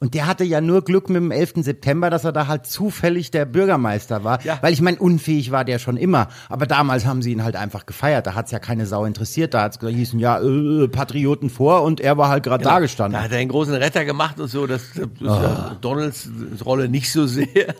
Und 0.04 0.16
der 0.16 0.28
hatte 0.28 0.44
ja 0.44 0.60
nur 0.60 0.84
Glück 0.84 1.08
mit 1.08 1.22
dem 1.22 1.32
11. 1.32 1.54
September, 1.64 2.10
dass 2.10 2.26
er 2.26 2.34
da 2.34 2.48
halt 2.48 2.66
zufällig 2.66 3.32
der 3.32 3.46
Bürgermeister 3.46 4.26
war. 4.26 4.44
Ja. 4.44 4.58
Weil 4.60 4.74
ich 4.74 4.82
meine, 4.82 4.98
unfähig 4.98 5.52
war 5.52 5.64
der 5.64 5.80
schon 5.80 5.96
immer. 5.96 6.28
Aber 6.50 6.66
damals 6.66 7.06
haben 7.06 7.22
sie 7.22 7.32
ihn 7.32 7.42
halt 7.42 7.56
einfach 7.56 7.86
gefeiert. 7.86 8.28
Da 8.28 8.36
hat's 8.36 8.52
ja 8.52 8.60
keine 8.60 8.86
Sau 8.86 9.06
interessiert. 9.06 9.54
Da 9.54 9.62
hat's 9.62 9.80
hießen 9.80 10.20
ja 10.20 10.42
äh, 10.42 10.90
Patrioten 10.90 11.50
vor 11.50 11.84
und 11.84 12.02
er 12.02 12.18
war 12.18 12.28
halt 12.28 12.44
gerade 12.44 12.66
da 12.66 12.82
gestanden. 12.82 13.14
Da 13.14 13.24
hat 13.24 13.32
er 13.32 13.38
einen 13.38 13.50
großen 13.50 13.76
Retter 13.76 14.04
gemacht 14.04 14.42
und 14.42 14.50
so, 14.50 14.68
das, 14.68 14.82
das 14.94 15.06
ist 15.06 15.22
ja 15.22 15.78
Donalds 15.80 16.30
Rolle 16.66 16.90
nicht 16.90 17.10
so 17.10 17.26
sehr. 17.26 17.74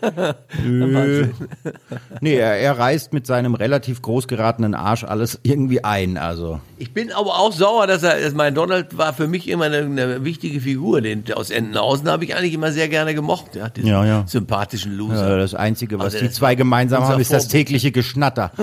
Nö. 0.64 1.28
nee, 2.22 2.36
er, 2.36 2.56
er 2.56 2.78
reißt 2.78 3.12
mit 3.12 3.26
seinem 3.26 3.54
relativ 3.54 4.00
groß 4.00 4.28
geratenen 4.28 4.74
Arsch 4.74 5.04
alles 5.04 5.40
irgendwie 5.42 5.84
ein. 5.84 6.16
Also 6.16 6.58
Ich 6.76 6.92
bin 6.92 7.12
aber 7.12 7.38
auch 7.38 7.52
sauer, 7.52 7.86
dass 7.86 8.02
er, 8.02 8.20
dass 8.20 8.34
mein 8.34 8.54
Donald 8.54 8.98
war 8.98 9.12
für 9.14 9.28
mich 9.28 9.48
immer 9.48 9.66
eine, 9.66 9.78
eine 9.78 10.24
wichtige 10.24 10.60
Figur. 10.60 11.00
Den 11.00 11.24
aus 11.32 11.50
Entenhausen 11.50 12.08
habe 12.08 12.24
ich 12.24 12.34
eigentlich 12.36 12.54
immer 12.54 12.72
sehr 12.72 12.88
gerne 12.88 13.14
gemocht, 13.14 13.54
ja, 13.54 13.68
diesen 13.68 13.88
Ja, 13.88 14.04
ja. 14.04 14.24
sympathischen 14.26 14.96
Loser. 14.96 15.36
äh, 15.36 15.38
das 15.38 15.54
Einzige, 15.54 15.98
was 15.98 16.06
Also 16.14 16.18
die 16.26 16.30
zwei 16.30 16.54
gemeinsam 16.54 17.04
haben, 17.04 17.20
ist 17.20 17.32
das 17.32 17.48
tägliche 17.48 17.92
Geschnatter. 17.92 18.50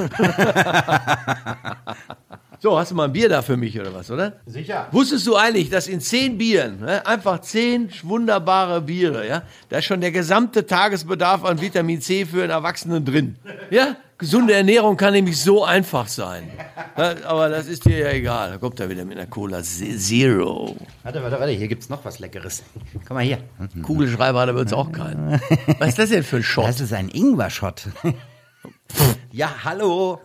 So, 2.64 2.78
hast 2.78 2.92
du 2.92 2.96
mal 2.96 3.06
ein 3.06 3.12
Bier 3.12 3.28
da 3.28 3.42
für 3.42 3.58
mich 3.58 3.80
oder 3.80 3.92
was, 3.92 4.12
oder? 4.12 4.34
Sicher. 4.46 4.88
Wusstest 4.92 5.26
du 5.26 5.36
eigentlich, 5.36 5.72
dass 5.72 5.88
in 5.88 6.00
zehn 6.00 6.38
Bieren, 6.38 6.80
ne, 6.82 7.04
einfach 7.08 7.42
zehn 7.42 7.90
wunderbare 8.04 8.82
Biere, 8.82 9.28
ja, 9.28 9.42
da 9.70 9.80
ist 9.80 9.86
schon 9.86 10.00
der 10.00 10.12
gesamte 10.12 10.68
Tagesbedarf 10.68 11.44
an 11.44 11.60
Vitamin 11.60 12.02
C 12.02 12.24
für 12.24 12.44
einen 12.44 12.52
Erwachsenen 12.52 13.04
drin. 13.04 13.36
Ja? 13.72 13.96
Gesunde 14.20 14.54
Ernährung 14.54 14.96
kann 14.96 15.14
nämlich 15.14 15.42
so 15.42 15.66
einfach 15.66 16.08
sein. 16.08 16.52
Aber 17.26 17.50
das 17.50 17.66
ist 17.66 17.84
dir 17.86 17.98
ja 17.98 18.12
egal. 18.12 18.52
Da 18.52 18.58
kommt 18.60 18.80
er 18.80 18.88
wieder 18.92 19.06
mit 19.06 19.18
einer 19.18 19.26
Cola 19.26 19.64
Zero. 19.64 20.76
Warte, 21.02 21.24
warte, 21.24 21.40
warte, 21.40 21.54
hier 21.54 21.68
gibt's 21.68 21.90
noch 21.90 22.06
was 22.06 22.20
Leckeres. 22.20 22.62
Komm 23.08 23.16
mal 23.16 23.24
hier. 23.24 23.40
Kugelschreiber 23.82 24.40
hat 24.40 24.50
aber 24.50 24.60
jetzt 24.60 24.76
auch 24.76 24.92
keinen. 24.92 25.42
Was 25.80 25.90
ist 25.90 25.98
das 25.98 26.10
denn 26.10 26.24
für 26.24 26.36
ein 26.36 26.44
Shot? 26.44 26.68
Das 26.68 26.80
ist 26.80 26.94
ein 26.94 27.10
Ingwer-Shot. 27.10 27.88
ja, 29.32 29.50
hallo. 29.64 30.20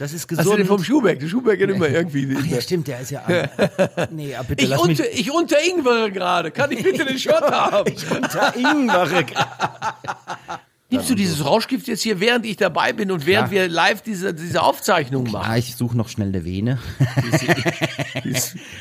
Das 0.00 0.14
ist 0.14 0.22
Hast 0.22 0.30
du 0.30 0.36
den 0.36 0.62
gesund. 0.62 0.66
vom 0.66 0.82
Schuhberg? 0.82 1.20
Der 1.20 1.28
Schuhberg 1.28 1.60
hat 1.60 1.68
immer 1.68 1.86
irgendwie. 1.90 2.34
Ach 2.40 2.46
ja, 2.46 2.58
stimmt, 2.62 2.88
der 2.88 3.00
ist 3.00 3.10
ja. 3.10 3.22
nee, 4.10 4.34
aber 4.34 4.48
bitte 4.48 4.64
Ich, 4.64 4.70
lass 4.70 4.82
mich 4.86 4.98
unter, 4.98 5.12
ich 5.12 5.30
unter 5.30 5.56
Ingwer 5.62 6.10
gerade. 6.10 6.50
Kann 6.50 6.72
ich 6.72 6.82
bitte 6.82 7.04
den 7.04 7.18
Shot 7.18 7.42
haben? 7.42 7.92
unter 8.10 8.56
Ingwer. 8.56 9.26
Nimmst 10.90 11.08
du 11.08 11.14
dieses 11.14 11.44
Rauschgift 11.44 11.86
jetzt 11.86 12.02
hier, 12.02 12.18
während 12.18 12.44
ich 12.44 12.56
dabei 12.56 12.92
bin 12.92 13.12
und 13.12 13.24
während 13.24 13.50
Klar. 13.50 13.62
wir 13.62 13.68
live 13.68 14.02
diese, 14.02 14.34
diese 14.34 14.62
Aufzeichnung 14.62 15.30
machen? 15.30 15.50
Ah, 15.50 15.56
ich 15.56 15.76
suche 15.76 15.96
noch 15.96 16.08
schnell 16.08 16.28
eine 16.28 16.44
Vene. 16.44 16.78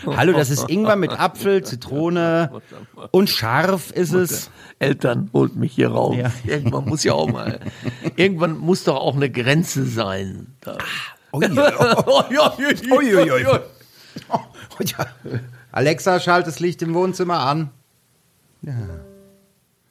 Hallo, 0.08 0.34
das 0.34 0.50
ist 0.50 0.68
Ingwer 0.70 0.96
mit 0.96 1.12
Apfel, 1.12 1.64
Zitrone 1.64 2.62
und 3.12 3.30
scharf 3.30 3.92
ist 3.92 4.14
es. 4.14 4.50
Eltern 4.80 5.30
holt 5.34 5.56
mich 5.56 5.74
hier 5.74 5.92
raus. 5.92 6.16
Ja. 6.18 6.32
Irgendwann 6.46 6.86
muss 6.86 7.04
ja 7.04 7.14
auch 7.14 7.30
mal. 7.30 7.60
Irgendwann 8.16 8.58
muss 8.58 8.86
doch 8.86 8.96
auch 8.96 9.16
eine 9.16 9.30
Grenze 9.30 9.86
sein. 9.86 10.56
Ja. 10.66 10.78
Alexa, 15.72 16.20
schalt 16.20 16.48
das 16.48 16.60
Licht 16.60 16.82
im 16.82 16.96
Wohnzimmer 16.96 17.42
an. 17.42 17.70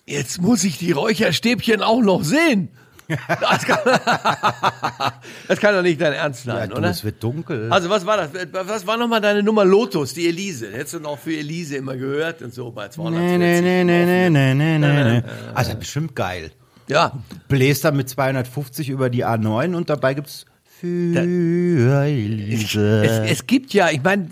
Jetzt 0.08 0.40
muss 0.40 0.64
ich 0.64 0.78
die 0.78 0.92
Räucherstäbchen 0.92 1.82
auch 1.82 2.00
noch 2.00 2.24
sehen. 2.24 2.68
Das 3.40 3.64
kann, 3.64 3.78
das 5.48 5.58
kann 5.60 5.74
doch 5.74 5.82
nicht 5.82 6.00
dein 6.00 6.12
Ernst 6.12 6.44
Ja, 6.46 6.56
sein, 6.56 6.70
du, 6.70 6.76
oder? 6.76 6.90
es 6.90 7.04
wird 7.04 7.22
dunkel. 7.22 7.70
Also 7.70 7.88
was 7.88 8.04
war 8.04 8.16
das? 8.18 8.30
Was 8.52 8.86
war 8.86 8.96
nochmal 8.96 9.20
deine 9.20 9.42
Nummer 9.42 9.64
Lotus, 9.64 10.14
die 10.14 10.26
Elise? 10.28 10.70
Hättest 10.72 10.94
du 10.94 11.00
noch 11.00 11.18
für 11.18 11.34
Elise 11.36 11.76
immer 11.76 11.96
gehört 11.96 12.42
und 12.42 12.52
so 12.52 12.70
bei 12.70 12.88
240. 12.88 13.38
Nee, 13.38 13.60
nee, 13.60 13.84
nee, 13.84 14.04
nee, 14.04 14.30
nee, 14.30 14.54
nee, 14.54 14.78
nee, 14.78 15.04
nee. 15.20 15.22
Also 15.54 15.74
bestimmt 15.74 16.14
geil. 16.14 16.52
Ja, 16.88 17.12
Bläst 17.48 17.84
dann 17.84 17.96
mit 17.96 18.08
250 18.08 18.88
über 18.88 19.10
die 19.10 19.24
A9 19.26 19.74
und 19.74 19.90
dabei 19.90 20.14
gibt's 20.14 20.46
für 20.80 21.18
es, 21.18 22.06
Elise. 22.06 23.24
es 23.26 23.46
gibt 23.46 23.74
ja, 23.74 23.90
ich 23.90 24.02
meine, 24.02 24.30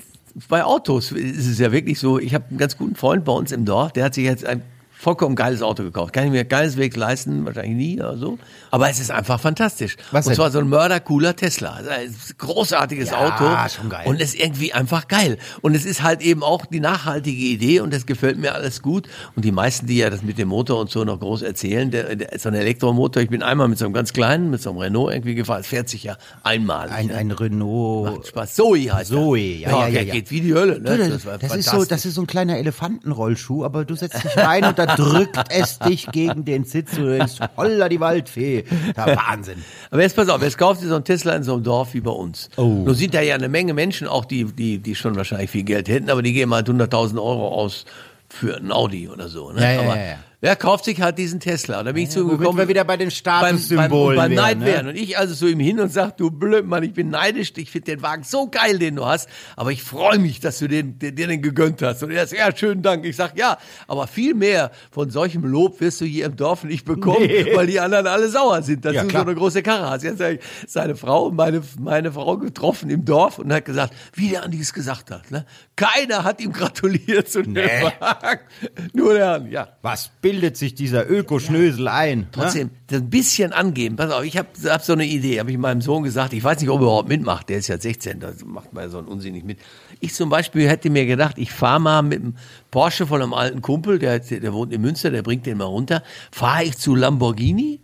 bei 0.48 0.64
Autos 0.64 1.12
ist 1.12 1.46
es 1.46 1.58
ja 1.58 1.72
wirklich 1.72 1.98
so, 1.98 2.18
ich 2.18 2.34
habe 2.34 2.46
einen 2.48 2.58
ganz 2.58 2.76
guten 2.78 2.94
Freund 2.94 3.24
bei 3.24 3.32
uns 3.32 3.52
im 3.52 3.64
Dorf, 3.64 3.92
der 3.92 4.04
hat 4.04 4.14
sich 4.14 4.24
jetzt 4.24 4.44
ein 4.46 4.62
vollkommen 4.98 5.36
geiles 5.36 5.62
Auto 5.62 5.82
gekauft. 5.82 6.12
Kann 6.12 6.24
ich 6.24 6.30
mir 6.30 6.44
keineswegs 6.44 6.96
leisten, 6.96 7.44
wahrscheinlich 7.44 7.76
nie 7.76 8.00
oder 8.00 8.16
so. 8.16 8.38
Aber 8.70 8.88
es 8.88 8.98
ist 8.98 9.10
einfach 9.10 9.38
fantastisch. 9.38 9.96
Was 10.10 10.26
und 10.26 10.34
zwar 10.34 10.50
so 10.50 10.58
ein 10.58 10.68
mördercooler 10.68 11.36
Tesla. 11.36 11.74
Also 11.74 12.14
großartiges 12.38 13.10
Ja, 13.10 13.18
Auto. 13.18 13.68
schon 13.68 13.90
geil. 13.90 14.06
Und 14.06 14.20
es 14.20 14.34
ist 14.34 14.40
irgendwie 14.40 14.72
einfach 14.72 15.06
geil. 15.06 15.38
Und 15.60 15.74
es 15.74 15.84
ist 15.84 16.02
halt 16.02 16.22
eben 16.22 16.42
auch 16.42 16.64
die 16.66 16.80
nachhaltige 16.80 17.44
Idee 17.44 17.80
und 17.80 17.92
das 17.92 18.06
gefällt 18.06 18.38
mir 18.38 18.54
alles 18.54 18.80
gut. 18.80 19.06
Und 19.36 19.44
die 19.44 19.52
meisten, 19.52 19.86
die 19.86 19.98
ja 19.98 20.08
das 20.08 20.22
mit 20.22 20.38
dem 20.38 20.48
Motor 20.48 20.80
und 20.80 20.90
so 20.90 21.04
noch 21.04 21.20
groß 21.20 21.42
erzählen, 21.42 21.90
der, 21.90 22.16
der 22.16 22.32
ist 22.32 22.42
so 22.42 22.48
ein 22.48 22.54
Elektromotor. 22.54 23.22
Ich 23.22 23.28
bin 23.28 23.42
einmal 23.42 23.68
mit 23.68 23.78
so 23.78 23.84
einem 23.84 23.94
ganz 23.94 24.14
kleinen, 24.14 24.50
mit 24.50 24.62
so 24.62 24.70
einem 24.70 24.78
Renault 24.78 25.12
irgendwie 25.12 25.34
gefahren. 25.34 25.60
Es 25.60 25.66
fährt 25.66 25.90
sich 25.90 26.04
ja 26.04 26.16
einmal. 26.42 26.88
Ein, 26.88 27.10
ein 27.10 27.30
Renault. 27.30 28.16
Macht 28.16 28.26
Spaß. 28.28 28.54
Zoe 28.54 28.92
heißt 28.92 29.10
Zoe, 29.10 29.38
ja, 29.38 29.70
ja, 29.70 29.86
ja, 29.86 29.90
der 29.90 30.02
ja. 30.04 30.12
geht 30.14 30.30
wie 30.30 30.40
die 30.40 30.54
Hölle. 30.54 30.80
Ne? 30.80 30.96
Du, 30.96 31.10
das, 31.10 31.26
war 31.26 31.36
das, 31.36 31.54
ist 31.54 31.68
so, 31.68 31.84
das 31.84 32.06
ist 32.06 32.14
so 32.14 32.22
ein 32.22 32.26
kleiner 32.26 32.56
Elefantenrollschuh, 32.56 33.62
aber 33.64 33.84
du 33.84 33.94
setzt 33.94 34.24
dich 34.24 34.36
rein 34.36 34.64
und 34.68 34.78
da 34.86 34.96
drückt 34.96 35.38
es 35.50 35.78
dich 35.78 36.06
gegen 36.12 36.44
den 36.44 36.64
Sitz 36.64 36.96
und 36.96 37.04
du 37.04 37.18
denkst, 37.18 37.34
holla 37.56 37.88
die 37.88 38.00
Waldfee. 38.00 38.64
Da 38.94 39.06
Wahnsinn. 39.06 39.64
Aber 39.90 40.02
jetzt 40.02 40.16
pass 40.16 40.28
auf, 40.28 40.42
jetzt 40.42 40.58
kauft 40.58 40.82
ihr 40.82 40.88
so 40.88 40.96
ein 40.96 41.04
Tesla 41.04 41.34
in 41.34 41.42
so 41.42 41.54
einem 41.54 41.62
Dorf 41.62 41.94
wie 41.94 42.00
bei 42.00 42.10
uns. 42.10 42.48
Oh. 42.56 42.62
Nun 42.84 42.94
sind 42.94 43.14
da 43.14 43.20
ja 43.20 43.34
eine 43.34 43.48
Menge 43.48 43.74
Menschen, 43.74 44.06
auch 44.06 44.24
die, 44.24 44.44
die, 44.44 44.78
die 44.78 44.94
schon 44.94 45.16
wahrscheinlich 45.16 45.50
viel 45.50 45.64
Geld 45.64 45.88
hätten, 45.88 46.10
aber 46.10 46.22
die 46.22 46.32
geben 46.32 46.54
halt 46.54 46.68
100.000 46.68 47.16
Euro 47.16 47.48
aus 47.48 47.84
für 48.28 48.56
ein 48.56 48.72
Audi 48.72 49.08
oder 49.08 49.28
so. 49.28 49.52
Ne? 49.52 49.60
Ja, 49.60 49.72
ja, 49.72 49.80
aber 49.80 49.96
ja, 49.96 50.06
ja. 50.06 50.18
Wer 50.40 50.56
kauft 50.56 50.84
sich 50.84 51.00
halt 51.00 51.18
diesen 51.18 51.40
Tesla? 51.40 51.82
Da 51.82 51.92
bin 51.92 52.04
ich 52.04 52.10
zu 52.10 52.20
ihm 52.20 52.28
gekommen. 52.38 52.58
wir 52.58 52.68
wieder 52.68 52.84
bei 52.84 52.96
den 52.96 53.08
beim, 53.08 53.10
Statussymbolen 53.10 54.16
beim, 54.16 54.30
beim 54.34 54.36
wären, 54.36 54.44
Neid 54.44 54.58
ne? 54.58 54.64
wären. 54.66 54.88
Und 54.88 54.96
ich 54.96 55.18
also 55.18 55.34
zu 55.34 55.46
ihm 55.48 55.60
hin 55.60 55.80
und 55.80 55.92
sag, 55.92 56.16
du 56.16 56.30
blöd 56.30 56.66
Mann, 56.66 56.82
ich 56.82 56.92
bin 56.92 57.10
neidisch, 57.10 57.52
ich 57.56 57.70
finde 57.70 57.92
den 57.92 58.02
Wagen 58.02 58.22
so 58.22 58.48
geil, 58.48 58.78
den 58.78 58.96
du 58.96 59.06
hast, 59.06 59.28
aber 59.56 59.72
ich 59.72 59.82
freue 59.82 60.18
mich, 60.18 60.40
dass 60.40 60.58
du 60.58 60.68
den, 60.68 60.98
den, 60.98 61.14
dir 61.16 61.26
den 61.26 61.42
gegönnt 61.42 61.82
hast. 61.82 62.02
Und 62.02 62.10
er 62.10 62.26
sagt, 62.26 62.40
ja, 62.40 62.56
schönen 62.56 62.82
Dank. 62.82 63.04
Ich 63.04 63.16
sag, 63.16 63.38
ja, 63.38 63.58
aber 63.88 64.06
viel 64.06 64.34
mehr 64.34 64.70
von 64.90 65.10
solchem 65.10 65.44
Lob 65.44 65.80
wirst 65.80 66.00
du 66.00 66.04
hier 66.04 66.26
im 66.26 66.36
Dorf 66.36 66.64
nicht 66.64 66.84
bekommen, 66.84 67.28
weil 67.54 67.66
die 67.66 67.80
anderen 67.80 68.06
alle 68.06 68.28
sauer 68.28 68.62
sind, 68.62 68.84
dass 68.84 68.94
Ja, 68.94 69.02
du 69.02 69.08
klar. 69.08 69.22
so 69.22 69.28
eine 69.30 69.38
große 69.38 69.62
Karre 69.62 69.90
hast. 69.90 70.02
Jetzt 70.04 70.20
habe 70.20 70.34
ich 70.34 70.40
seine 70.66 70.96
Frau, 70.96 71.30
meine, 71.30 71.62
meine 71.80 72.12
Frau 72.12 72.36
getroffen 72.38 72.90
im 72.90 73.04
Dorf 73.04 73.38
und 73.38 73.52
hat 73.52 73.64
gesagt, 73.64 73.94
wie 74.14 74.30
der 74.30 74.42
Andi 74.44 74.60
es 74.60 74.72
gesagt 74.72 75.10
hat. 75.10 75.30
Ne? 75.30 75.46
Keiner 75.76 76.24
hat 76.24 76.40
ihm 76.40 76.52
gratuliert 76.52 77.28
zu 77.28 77.42
dem 77.42 77.52
Nee. 77.54 77.62
Wagen. 78.00 78.40
Nur 78.92 79.14
der 79.14 79.32
Andi, 79.34 79.50
ja. 79.52 79.68
Was 79.82 80.08
bildet 80.26 80.56
sich 80.56 80.74
dieser 80.74 81.08
Ökoschnösel 81.08 81.86
ein? 81.86 82.18
ne? 82.18 82.26
Trotzdem, 82.32 82.70
das 82.88 83.00
ein 83.00 83.10
bisschen 83.10 83.52
angeben. 83.52 83.94
Pass 83.94 84.10
auf, 84.10 84.24
ich 84.24 84.36
habe 84.36 84.48
hab 84.64 84.82
so 84.82 84.92
eine 84.92 85.06
Idee, 85.06 85.38
habe 85.38 85.52
ich 85.52 85.56
meinem 85.56 85.80
Sohn 85.80 86.02
gesagt. 86.02 86.32
Ich 86.32 86.42
weiß 86.42 86.60
nicht, 86.60 86.68
ob 86.68 86.80
er 86.80 86.82
überhaupt 86.82 87.08
mitmacht. 87.08 87.48
Der 87.48 87.58
ist 87.58 87.68
ja 87.68 87.78
16, 87.78 88.18
da 88.18 88.32
macht 88.44 88.72
man 88.72 88.82
ja 88.82 88.90
so 88.90 88.98
einen 88.98 89.06
Unsinn 89.06 89.34
nicht 89.34 89.46
mit. 89.46 89.60
Ich 90.00 90.14
zum 90.14 90.28
Beispiel 90.28 90.68
hätte 90.68 90.90
mir 90.90 91.06
gedacht, 91.06 91.38
ich 91.38 91.52
fahre 91.52 91.78
mal 91.80 92.02
mit 92.02 92.20
dem 92.20 92.34
Porsche 92.72 93.06
von 93.06 93.22
einem 93.22 93.34
alten 93.34 93.62
Kumpel, 93.62 94.00
der, 94.00 94.18
der 94.18 94.52
wohnt 94.52 94.72
in 94.72 94.80
Münster, 94.80 95.12
der 95.12 95.22
bringt 95.22 95.46
den 95.46 95.58
mal 95.58 95.64
runter. 95.66 96.02
Fahre 96.32 96.64
ich 96.64 96.76
zu 96.76 96.96
Lamborghini 96.96 97.78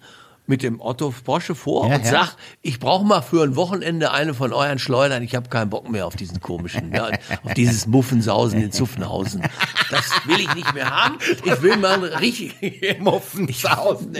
mit 0.53 0.62
dem 0.62 0.83
Otto 0.83 1.15
Porsche 1.25 1.55
vor 1.55 1.88
Ja, 1.88 1.97
und 1.97 2.05
ja. 2.05 2.11
sag, 2.11 2.37
ich 2.61 2.79
brauche 2.79 3.07
mal 3.07 3.23
für 3.23 3.43
ein 3.43 3.57
Wochenende 3.57 4.11
eine 4.11 4.35
von 4.35 4.53
euren 4.53 4.79
Schleudern. 4.79 5.23
Ich 5.23 5.35
habe 5.35 5.49
keinen 5.49 5.71
Bock 5.71 5.88
mehr 5.88 6.07
auf 6.07 6.15
diesen 6.15 6.43
komischen, 6.43 6.93
ja, 6.93 7.07
auf 7.45 7.55
dieses 7.55 7.87
Muffensausen 7.87 8.61
in 8.61 8.71
Zuffenhausen. 8.71 9.41
Das 9.91 10.11
will 10.27 10.41
ich 10.41 10.55
nicht 10.55 10.75
mehr 10.75 10.91
haben. 10.91 11.17
Ich 11.43 11.62
will 11.62 11.79
mal 11.79 11.95
eine 11.95 12.21
richtige 12.21 12.97
Muffensausen. 13.01 14.15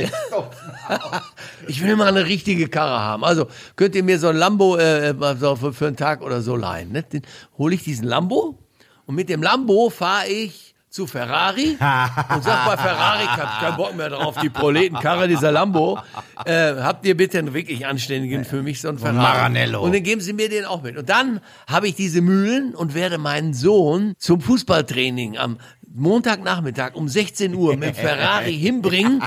Ich 1.69 1.83
will 1.83 1.97
mal 1.97 2.09
eine 2.09 2.25
richtige 2.25 2.67
Karre 2.69 2.99
haben. 2.99 3.25
Also 3.25 3.49
könnt 3.77 3.95
ihr 3.95 4.03
mir 4.03 4.19
so 4.19 4.29
ein 4.29 4.37
Lambo 4.37 4.79
äh, 4.79 5.13
mal 5.13 5.37
so 5.37 5.55
für, 5.55 5.75
für 5.75 5.89
einen 5.89 5.97
Tag 5.97 6.23
oder 6.23 6.41
so 6.41 6.57
leihen. 6.57 6.93
Ne? 6.93 7.03
Den 7.03 7.21
hole 7.59 7.75
ich 7.75 7.85
diesen 7.85 8.07
Lambo 8.07 8.59
und 9.05 9.17
mit 9.17 9.29
dem 9.29 9.43
Lambo 9.43 9.91
fahre 9.91 10.29
ich 10.29 10.72
zu 10.93 11.07
Ferrari 11.07 11.71
und 11.71 12.45
sag 12.45 12.67
bei 12.67 12.77
Ferrari, 12.77 13.25
ich 13.25 13.31
hab 13.31 13.61
keinen 13.61 13.77
Bock 13.79 13.97
mehr 13.97 14.11
drauf, 14.11 14.37
die 14.43 14.51
Proletenkarre, 14.51 15.27
dieser 15.27 15.51
Lambo. 15.51 15.99
Äh, 16.45 16.75
habt 16.75 17.07
ihr 17.07 17.17
bitte 17.17 17.39
einen 17.39 17.55
wirklich 17.55 17.87
anständigen 17.87 18.45
für 18.45 18.63
mich, 18.63 18.83
so 18.83 18.91
einen 18.91 18.99
Ferrari. 18.99 19.17
Maranello. 19.17 19.81
Und 19.81 19.95
dann 19.95 20.03
geben 20.03 20.21
sie 20.21 20.35
mir 20.35 20.51
den 20.51 20.67
auch 20.67 20.83
mit. 20.83 20.99
Und 20.99 21.09
dann 21.09 21.41
habe 21.67 21.89
ich 21.89 21.95
diese 21.95 22.21
Mühlen 22.21 22.75
und 22.75 22.95
werde 22.95 23.17
meinen 23.17 23.55
Sohn 23.55 24.15
zum 24.19 24.43
Fußballtraining 24.43 25.39
am 25.39 25.57
Montagnachmittag 25.95 26.95
um 26.95 27.09
16 27.09 27.55
Uhr 27.55 27.77
mit 27.77 27.97
Ferrari 27.97 28.55
hinbringen 28.59 29.23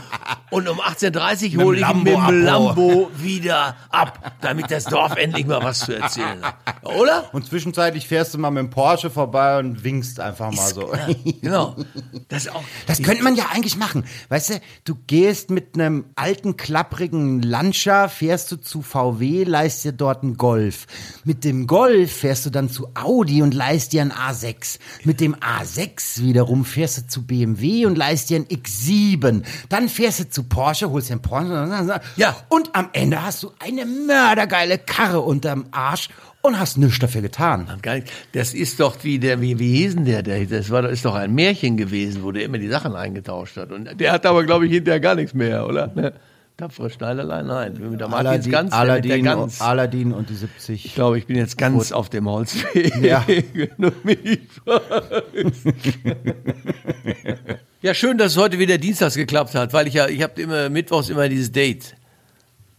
und 0.51 0.67
um 0.67 0.79
18.30 0.79 1.57
Uhr 1.57 1.63
hole 1.63 1.79
ich 1.79 1.87
ihn 1.87 2.03
mit 2.03 2.05
Lambo 2.05 2.09
dem 2.09 2.19
abhauen. 2.19 2.43
Lambo 2.43 3.11
wieder 3.17 3.75
ab, 3.89 4.33
damit 4.41 4.71
das 4.71 4.85
Dorf 4.85 5.15
endlich 5.17 5.45
mal 5.45 5.61
was 5.63 5.79
zu 5.79 5.93
erzählen 5.93 6.41
hat. 6.41 6.55
Oder? 6.83 7.29
Und 7.33 7.45
zwischenzeitlich 7.45 8.07
fährst 8.07 8.33
du 8.33 8.37
mal 8.37 8.51
mit 8.51 8.63
dem 8.63 8.69
Porsche 8.69 9.09
vorbei 9.09 9.59
und 9.59 9.83
winkst 9.83 10.19
einfach 10.19 10.51
mal 10.51 10.73
so. 10.73 10.93
Genau. 11.41 11.75
Das 12.29 12.47
auch. 12.47 12.63
Das 12.87 13.01
könnte 13.01 13.23
man 13.23 13.35
ja 13.35 13.47
eigentlich 13.51 13.75
machen. 13.75 14.05
Weißt 14.29 14.51
du, 14.51 14.61
du 14.85 14.95
gehst 15.07 15.49
mit 15.49 15.75
einem 15.75 16.05
alten, 16.15 16.57
klapprigen 16.57 17.41
Lancia, 17.41 18.07
fährst 18.07 18.51
du 18.51 18.57
zu 18.57 18.81
VW, 18.81 19.43
leist 19.43 19.83
dir 19.83 19.91
dort 19.91 20.23
einen 20.23 20.37
Golf. 20.37 20.87
Mit 21.23 21.43
dem 21.43 21.67
Golf 21.67 22.11
fährst 22.11 22.45
du 22.45 22.49
dann 22.49 22.69
zu 22.69 22.89
Audi 22.95 23.41
und 23.41 23.53
leist 23.53 23.93
dir 23.93 24.01
einen 24.01 24.11
A6. 24.11 24.79
Mit 25.03 25.19
dem 25.19 25.35
A6 25.35 26.21
wiederum 26.21 26.54
fährst 26.63 26.97
du 26.97 27.07
zu 27.07 27.25
BMW 27.25 27.85
und 27.85 27.97
leist 27.97 28.29
dir 28.29 28.37
einen 28.37 28.45
X7. 28.45 29.43
Dann 29.69 29.89
fährst 29.89 30.19
du 30.19 30.29
zu 30.29 30.43
Porsche, 30.43 30.89
holst 30.89 31.09
dir 31.09 31.13
einen 31.13 31.21
Porsche. 31.21 32.01
Ja. 32.15 32.35
Und 32.49 32.73
am 32.73 32.89
Ende 32.93 33.21
hast 33.23 33.43
du 33.43 33.51
eine 33.59 33.85
mördergeile 33.85 34.77
Karre 34.77 35.21
unterm 35.21 35.65
Arsch 35.71 36.09
und 36.41 36.59
hast 36.59 36.77
nichts 36.77 36.99
dafür 36.99 37.21
getan. 37.21 37.67
Das 38.31 38.53
ist 38.53 38.79
doch 38.79 38.95
wie 39.03 39.19
der, 39.19 39.41
wie, 39.41 39.59
wie 39.59 39.77
hieß 39.77 39.95
denn 39.95 40.05
der, 40.05 40.23
der, 40.23 40.45
das 40.45 40.69
war, 40.69 40.87
ist 40.89 41.03
doch 41.03 41.15
ein 41.15 41.33
Märchen 41.33 41.75
gewesen, 41.75 42.23
wo 42.23 42.31
der 42.31 42.43
immer 42.43 42.59
die 42.59 42.69
Sachen 42.69 42.95
eingetauscht 42.95 43.57
hat. 43.57 43.71
Und 43.71 43.99
der 43.99 44.11
hat 44.11 44.25
aber, 44.25 44.43
glaube 44.43 44.67
ich, 44.67 44.71
hinterher 44.71 44.99
gar 44.99 45.15
nichts 45.15 45.33
mehr, 45.33 45.67
oder? 45.67 45.91
Tapfere 46.57 46.89
Schneiderlein, 46.89 47.47
nein. 47.47 47.73
Mit 47.91 47.99
der 47.99 48.07
Martins 48.07 48.45
Aladdin, 48.47 48.51
Gans, 48.51 48.73
mit 48.95 49.05
der 49.05 49.19
Gans. 49.21 49.61
Aladdin 49.61 50.13
und 50.13 50.29
die 50.29 50.35
70. 50.35 50.85
Ich 50.85 50.95
glaube, 50.95 51.17
ich 51.17 51.27
bin 51.27 51.35
jetzt 51.35 51.57
ganz 51.57 51.91
auf 51.91 52.09
dem 52.09 52.29
Holzweg. 52.29 52.95
Ja. 53.03 53.25
Ja, 57.81 57.93
schön, 57.93 58.17
dass 58.17 58.31
es 58.31 58.37
heute 58.37 58.57
wieder 58.57 58.77
dienstags 58.79 59.13
geklappt 59.15 59.53
hat, 59.53 59.71
weil 59.73 59.87
ich 59.87 59.93
ja, 59.93 60.07
ich 60.07 60.23
habe 60.23 60.41
immer 60.41 60.69
mittwochs 60.69 61.09
immer 61.09 61.29
dieses 61.29 61.51
Date. 61.51 61.95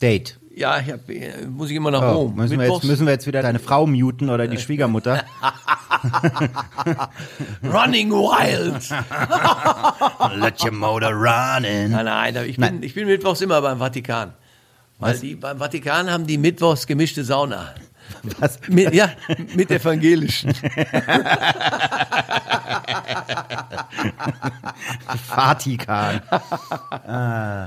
Date. 0.02 0.38
Ja, 0.56 0.80
ich 0.80 0.90
hab, 0.90 1.08
äh, 1.08 1.46
muss 1.46 1.70
ich 1.70 1.76
immer 1.76 1.90
nach 1.90 2.02
Oh, 2.02 2.22
Rom. 2.22 2.34
müssen, 2.34 2.58
wir 2.58 2.66
jetzt, 2.66 2.82
müssen 2.84 3.06
wir 3.06 3.12
jetzt 3.12 3.26
wieder 3.26 3.42
deine 3.42 3.58
Frau 3.58 3.86
muten 3.86 4.30
oder 4.30 4.48
die 4.48 4.58
Schwiegermutter? 4.58 5.22
Running 7.62 8.10
Wild. 8.10 8.82
Let 10.40 10.62
your 10.62 10.72
motor 10.72 11.14
running. 11.14 11.90
Nein, 11.90 12.04
nein, 12.04 12.36
ich 12.46 12.56
bin, 12.56 12.82
ich 12.82 12.94
bin 12.94 13.06
mittwochs 13.06 13.40
immer 13.40 13.60
beim 13.62 13.78
Vatikan. 13.78 14.32
Weil 14.98 15.18
die, 15.18 15.34
beim 15.34 15.58
Vatikan 15.58 16.10
haben 16.10 16.26
die 16.26 16.38
mittwochs 16.38 16.86
gemischte 16.86 17.22
Sauna. 17.24 17.74
Was? 18.38 18.58
Mit, 18.68 18.94
ja, 18.94 19.10
mit 19.54 19.70
evangelischen. 19.70 20.52
Vatikan. 25.26 26.22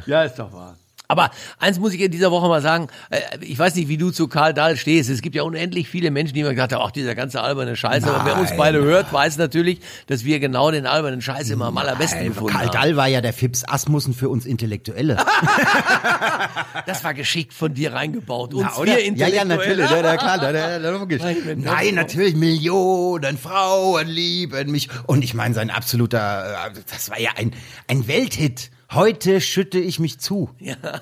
Ja, 0.05 0.23
ist 0.23 0.39
doch 0.39 0.51
wahr. 0.51 0.75
Aber 1.09 1.31
eins 1.57 1.79
muss 1.79 1.93
ich 1.93 2.01
in 2.01 2.11
dieser 2.11 2.29
Woche 2.29 2.47
mal 2.47 2.61
sagen, 2.61 2.87
äh, 3.09 3.19
ich 3.41 3.57
weiß 3.57 3.73
nicht, 3.73 3.87
wie 3.87 3.97
du 3.97 4.11
zu 4.11 4.27
Karl 4.27 4.53
Dahl 4.53 4.77
stehst. 4.77 5.09
Es 5.09 5.23
gibt 5.23 5.35
ja 5.35 5.41
unendlich 5.41 5.89
viele 5.89 6.11
Menschen, 6.11 6.35
die 6.35 6.43
mir 6.43 6.51
gesagt 6.51 6.71
haben, 6.71 6.83
ach, 6.85 6.91
dieser 6.91 7.15
ganze 7.15 7.41
alberne 7.41 7.75
Scheiß. 7.75 8.03
Aber 8.03 8.25
wer 8.25 8.37
uns 8.37 8.49
Nein. 8.49 8.59
beide 8.59 8.81
hört, 8.81 9.11
weiß 9.11 9.37
natürlich, 9.37 9.79
dass 10.05 10.23
wir 10.23 10.39
genau 10.39 10.69
den 10.69 10.85
albernen 10.85 11.23
Scheiß 11.23 11.49
immer 11.49 11.65
am 11.65 11.77
allerbesten 11.79 12.25
gefunden 12.25 12.53
Karl 12.53 12.67
haben. 12.67 12.73
Dall 12.73 12.95
war 12.95 13.07
ja 13.07 13.21
der 13.21 13.33
Fips 13.33 13.63
Asmussen 13.67 14.13
für 14.13 14.29
uns 14.29 14.45
Intellektuelle. 14.45 15.17
Das 16.85 17.03
war 17.03 17.13
geschickt 17.13 17.53
von 17.53 17.73
dir 17.73 17.93
reingebaut. 17.93 18.53
Uns 18.53 18.67
Na, 18.71 18.77
oder? 18.77 18.97
wir 18.97 19.13
ja, 19.13 19.27
ja, 19.27 19.45
natürlich. 19.45 19.89
Ja, 19.89 20.17
klar, 20.17 20.41
ja, 20.41 20.77
ja, 20.77 20.91
logisch. 20.91 21.21
Nein, 21.21 21.37
Nein, 21.57 21.95
natürlich, 21.95 22.35
Millionen 22.35 23.37
Frauen 23.37 24.07
lieben 24.07 24.71
mich. 24.71 24.89
Und 25.05 25.23
ich 25.23 25.33
meine, 25.33 25.53
sein 25.53 25.69
absoluter, 25.69 26.67
äh, 26.67 26.79
das 26.89 27.09
war 27.09 27.19
ja 27.19 27.31
ein, 27.35 27.51
ein 27.87 28.07
Welthit. 28.07 28.71
Heute 28.91 29.39
schütte 29.39 29.77
ich 29.79 29.99
mich 29.99 30.19
zu. 30.19 30.49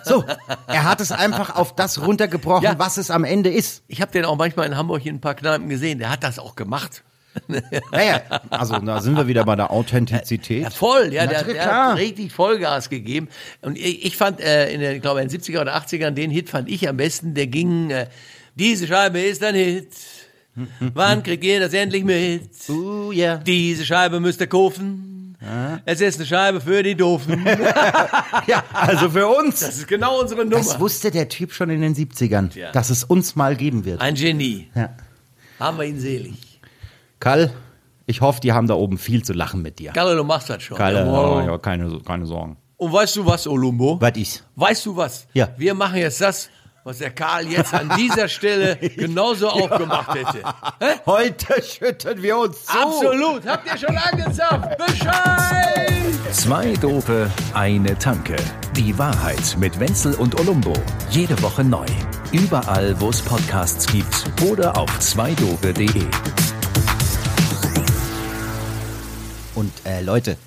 So, 0.04 0.26
er 0.67 0.84
hat 0.84 1.00
es 1.00 1.12
einfach 1.12 1.56
auf 1.56 1.73
das 1.76 2.06
runtergebrochen, 2.06 2.63
Ja. 2.63 2.80
was 2.80 2.97
es 2.97 3.10
am 3.10 3.23
Ende 3.23 3.50
ist. 3.50 3.84
Ich 3.88 4.02
habe 4.02 4.12
den 4.12 4.26
auch 4.26 4.36
manchmal 4.36 4.67
in 4.67 4.76
Hamburg 4.76 5.06
in 5.06 5.15
ein 5.15 5.21
paar 5.21 5.36
Kneipen 5.36 5.69
gesehen. 5.69 6.00
Der 6.00 6.10
hat 6.10 6.23
das 6.23 6.38
auch 6.39 6.56
gemacht. 6.56 7.04
Naja, 7.91 8.21
also 8.50 8.80
da 8.80 9.00
sind 9.00 9.15
wir 9.15 9.28
wieder 9.28 9.45
bei 9.45 9.56
der 9.56 9.69
Authentizität. 9.69 10.63
Ja, 10.63 10.69
voll, 10.71 11.13
ja, 11.13 11.28
der, 11.28 11.43
der 11.43 11.65
hat 11.71 11.97
richtig 11.97 12.32
Vollgas 12.32 12.89
gegeben. 12.89 13.30
Und 13.62 13.78
ich, 13.78 14.06
ich 14.06 14.17
fand, 14.17 14.41
äh, 14.41 14.71
in 14.73 14.82
ich 14.82 15.02
glaube, 15.04 15.21
in 15.21 15.30
den 15.30 15.39
70er 15.39 15.62
oder 15.62 15.78
80ern, 15.78 16.12
den 16.12 16.32
Hit 16.32 16.50
fand 16.50 16.67
ich 16.67 16.89
am 16.89 16.97
besten, 16.97 17.36
der 17.36 17.45
ging, 17.45 17.91
äh, 17.91 18.08
diese 18.56 18.88
Scheibe 18.88 19.19
ist 19.19 19.43
ein 19.43 19.54
Hit. 19.54 19.89
Wann 20.80 21.21
kriegt 21.21 21.43
ihr 21.43 21.60
das 21.60 21.73
endlich 21.73 22.04
mit? 22.04 22.50
Uh, 22.69 23.12
ja. 23.12 23.38
Diese 23.38 23.86
Scheibe 23.86 24.19
müsst 24.19 24.41
ihr 24.41 24.47
kaufen. 24.47 25.16
Es 25.86 26.02
ist 26.02 26.17
eine 26.17 26.26
Scheibe 26.26 26.62
für 26.62 26.82
die 26.82 26.95
Doofen. 26.95 27.45
ja, 28.47 28.63
also 28.73 29.10
für 29.10 29.28
uns. 29.28 29.60
Das 29.60 29.78
ist 29.78 29.88
genau 29.88 30.19
unsere 30.19 30.43
Nummer. 30.43 30.58
Das 30.58 30.80
wusste 30.80 31.12
der 31.12 31.30
Typ 31.30 31.54
schon 31.54 31.69
in 31.69 31.82
den 31.82 31.93
70ern, 31.95 32.56
Ja. 32.58 32.71
dass 32.71 32.89
es 32.89 33.04
uns 33.04 33.36
mal 33.36 33.56
geben 33.56 33.86
wird. 33.86 34.02
Ein 34.02 34.15
Genie. 34.15 34.69
Ja. 34.73 34.89
Haben 35.60 35.78
wir 35.78 35.86
ihn 35.86 36.00
selig. 36.00 36.60
Karl, 37.19 37.52
ich 38.08 38.21
hoffe, 38.21 38.39
die 38.41 38.52
haben 38.52 38.67
da 38.67 38.73
oben 38.76 38.97
viel 38.97 39.23
zu 39.23 39.34
lachen 39.34 39.62
mit 39.62 39.80
dir. 39.80 39.91
Kalle, 39.91 40.15
du 40.15 40.23
machst 40.23 40.50
das 40.50 40.63
schon. 40.63 40.78
Kalle, 40.78 41.00
Jawohl. 41.06 41.45
ja, 41.45 41.58
keine, 41.60 42.00
keine 42.00 42.26
Sorgen. 42.26 42.58
Und 42.78 42.93
weißt 42.93 43.15
du 43.17 43.26
was, 43.26 43.47
Olumbo? 43.47 44.00
Was 44.00 44.15
ist? 44.17 44.43
Weißt 44.56 44.86
du 44.86 44.95
was? 44.95 45.28
Ja. 45.34 45.50
Wir 45.58 45.73
machen 45.73 45.97
jetzt 45.97 46.21
das, 46.21 46.50
was 46.88 47.00
der 47.00 47.12
Karl 47.12 47.45
jetzt 47.47 47.73
an 47.73 47.91
dieser 47.97 48.30
Stelle 48.30 48.78
genauso 48.95 49.50
auch 49.50 49.78
gemacht 49.78 50.15
hätte. 50.15 50.41
Hä? 50.80 51.02
Heute 51.06 51.62
schütten 51.62 52.23
wir 52.23 52.38
uns 52.38 52.63
zu. 52.63 52.78
Absolut. 52.78 53.45
Habt 53.45 53.67
ihr 53.69 53.78
schon 53.78 53.97
angezapft? 53.97 54.78
Bescheid! 54.78 56.13
Zwei 56.32 56.71
Dope, 56.76 57.30
eine 57.54 57.97
Tanke. 58.00 58.38
Die 58.78 58.97
Wahrheit 58.97 59.58
mit 59.60 59.78
Wenzel 59.82 60.13
und 60.13 60.39
Olumbo. 60.39 60.71
Jede 61.10 61.41
Woche 61.41 61.65
neu. 61.65 61.86
Überall, 62.32 62.95
wo 63.02 63.10
es 63.10 63.21
Podcasts 63.21 63.86
gibt 63.88 64.23
oder 64.50 64.78
auf 64.78 65.00
zweidope.de. 65.00 66.06
Und 69.56 69.73
äh, 69.84 70.02
Leute, 70.02 70.38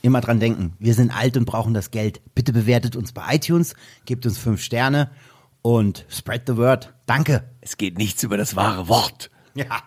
immer 0.00 0.22
dran 0.22 0.40
denken, 0.40 0.72
wir 0.78 0.94
sind 0.94 1.14
alt 1.14 1.36
und 1.36 1.44
brauchen 1.44 1.74
das 1.74 1.90
Geld. 1.90 2.22
Bitte 2.34 2.54
bewertet 2.54 2.96
uns 2.96 3.12
bei 3.12 3.34
iTunes, 3.34 3.74
gebt 4.06 4.24
uns 4.24 4.38
fünf 4.38 4.62
Sterne 4.62 5.10
und 5.62 6.04
spread 6.10 6.42
the 6.46 6.56
word. 6.56 6.92
Danke. 7.06 7.48
Es 7.60 7.76
geht 7.76 7.96
nichts 7.98 8.22
über 8.22 8.36
das 8.36 8.56
wahre 8.56 8.88
Wort. 8.88 9.30
Ja. 9.54 9.82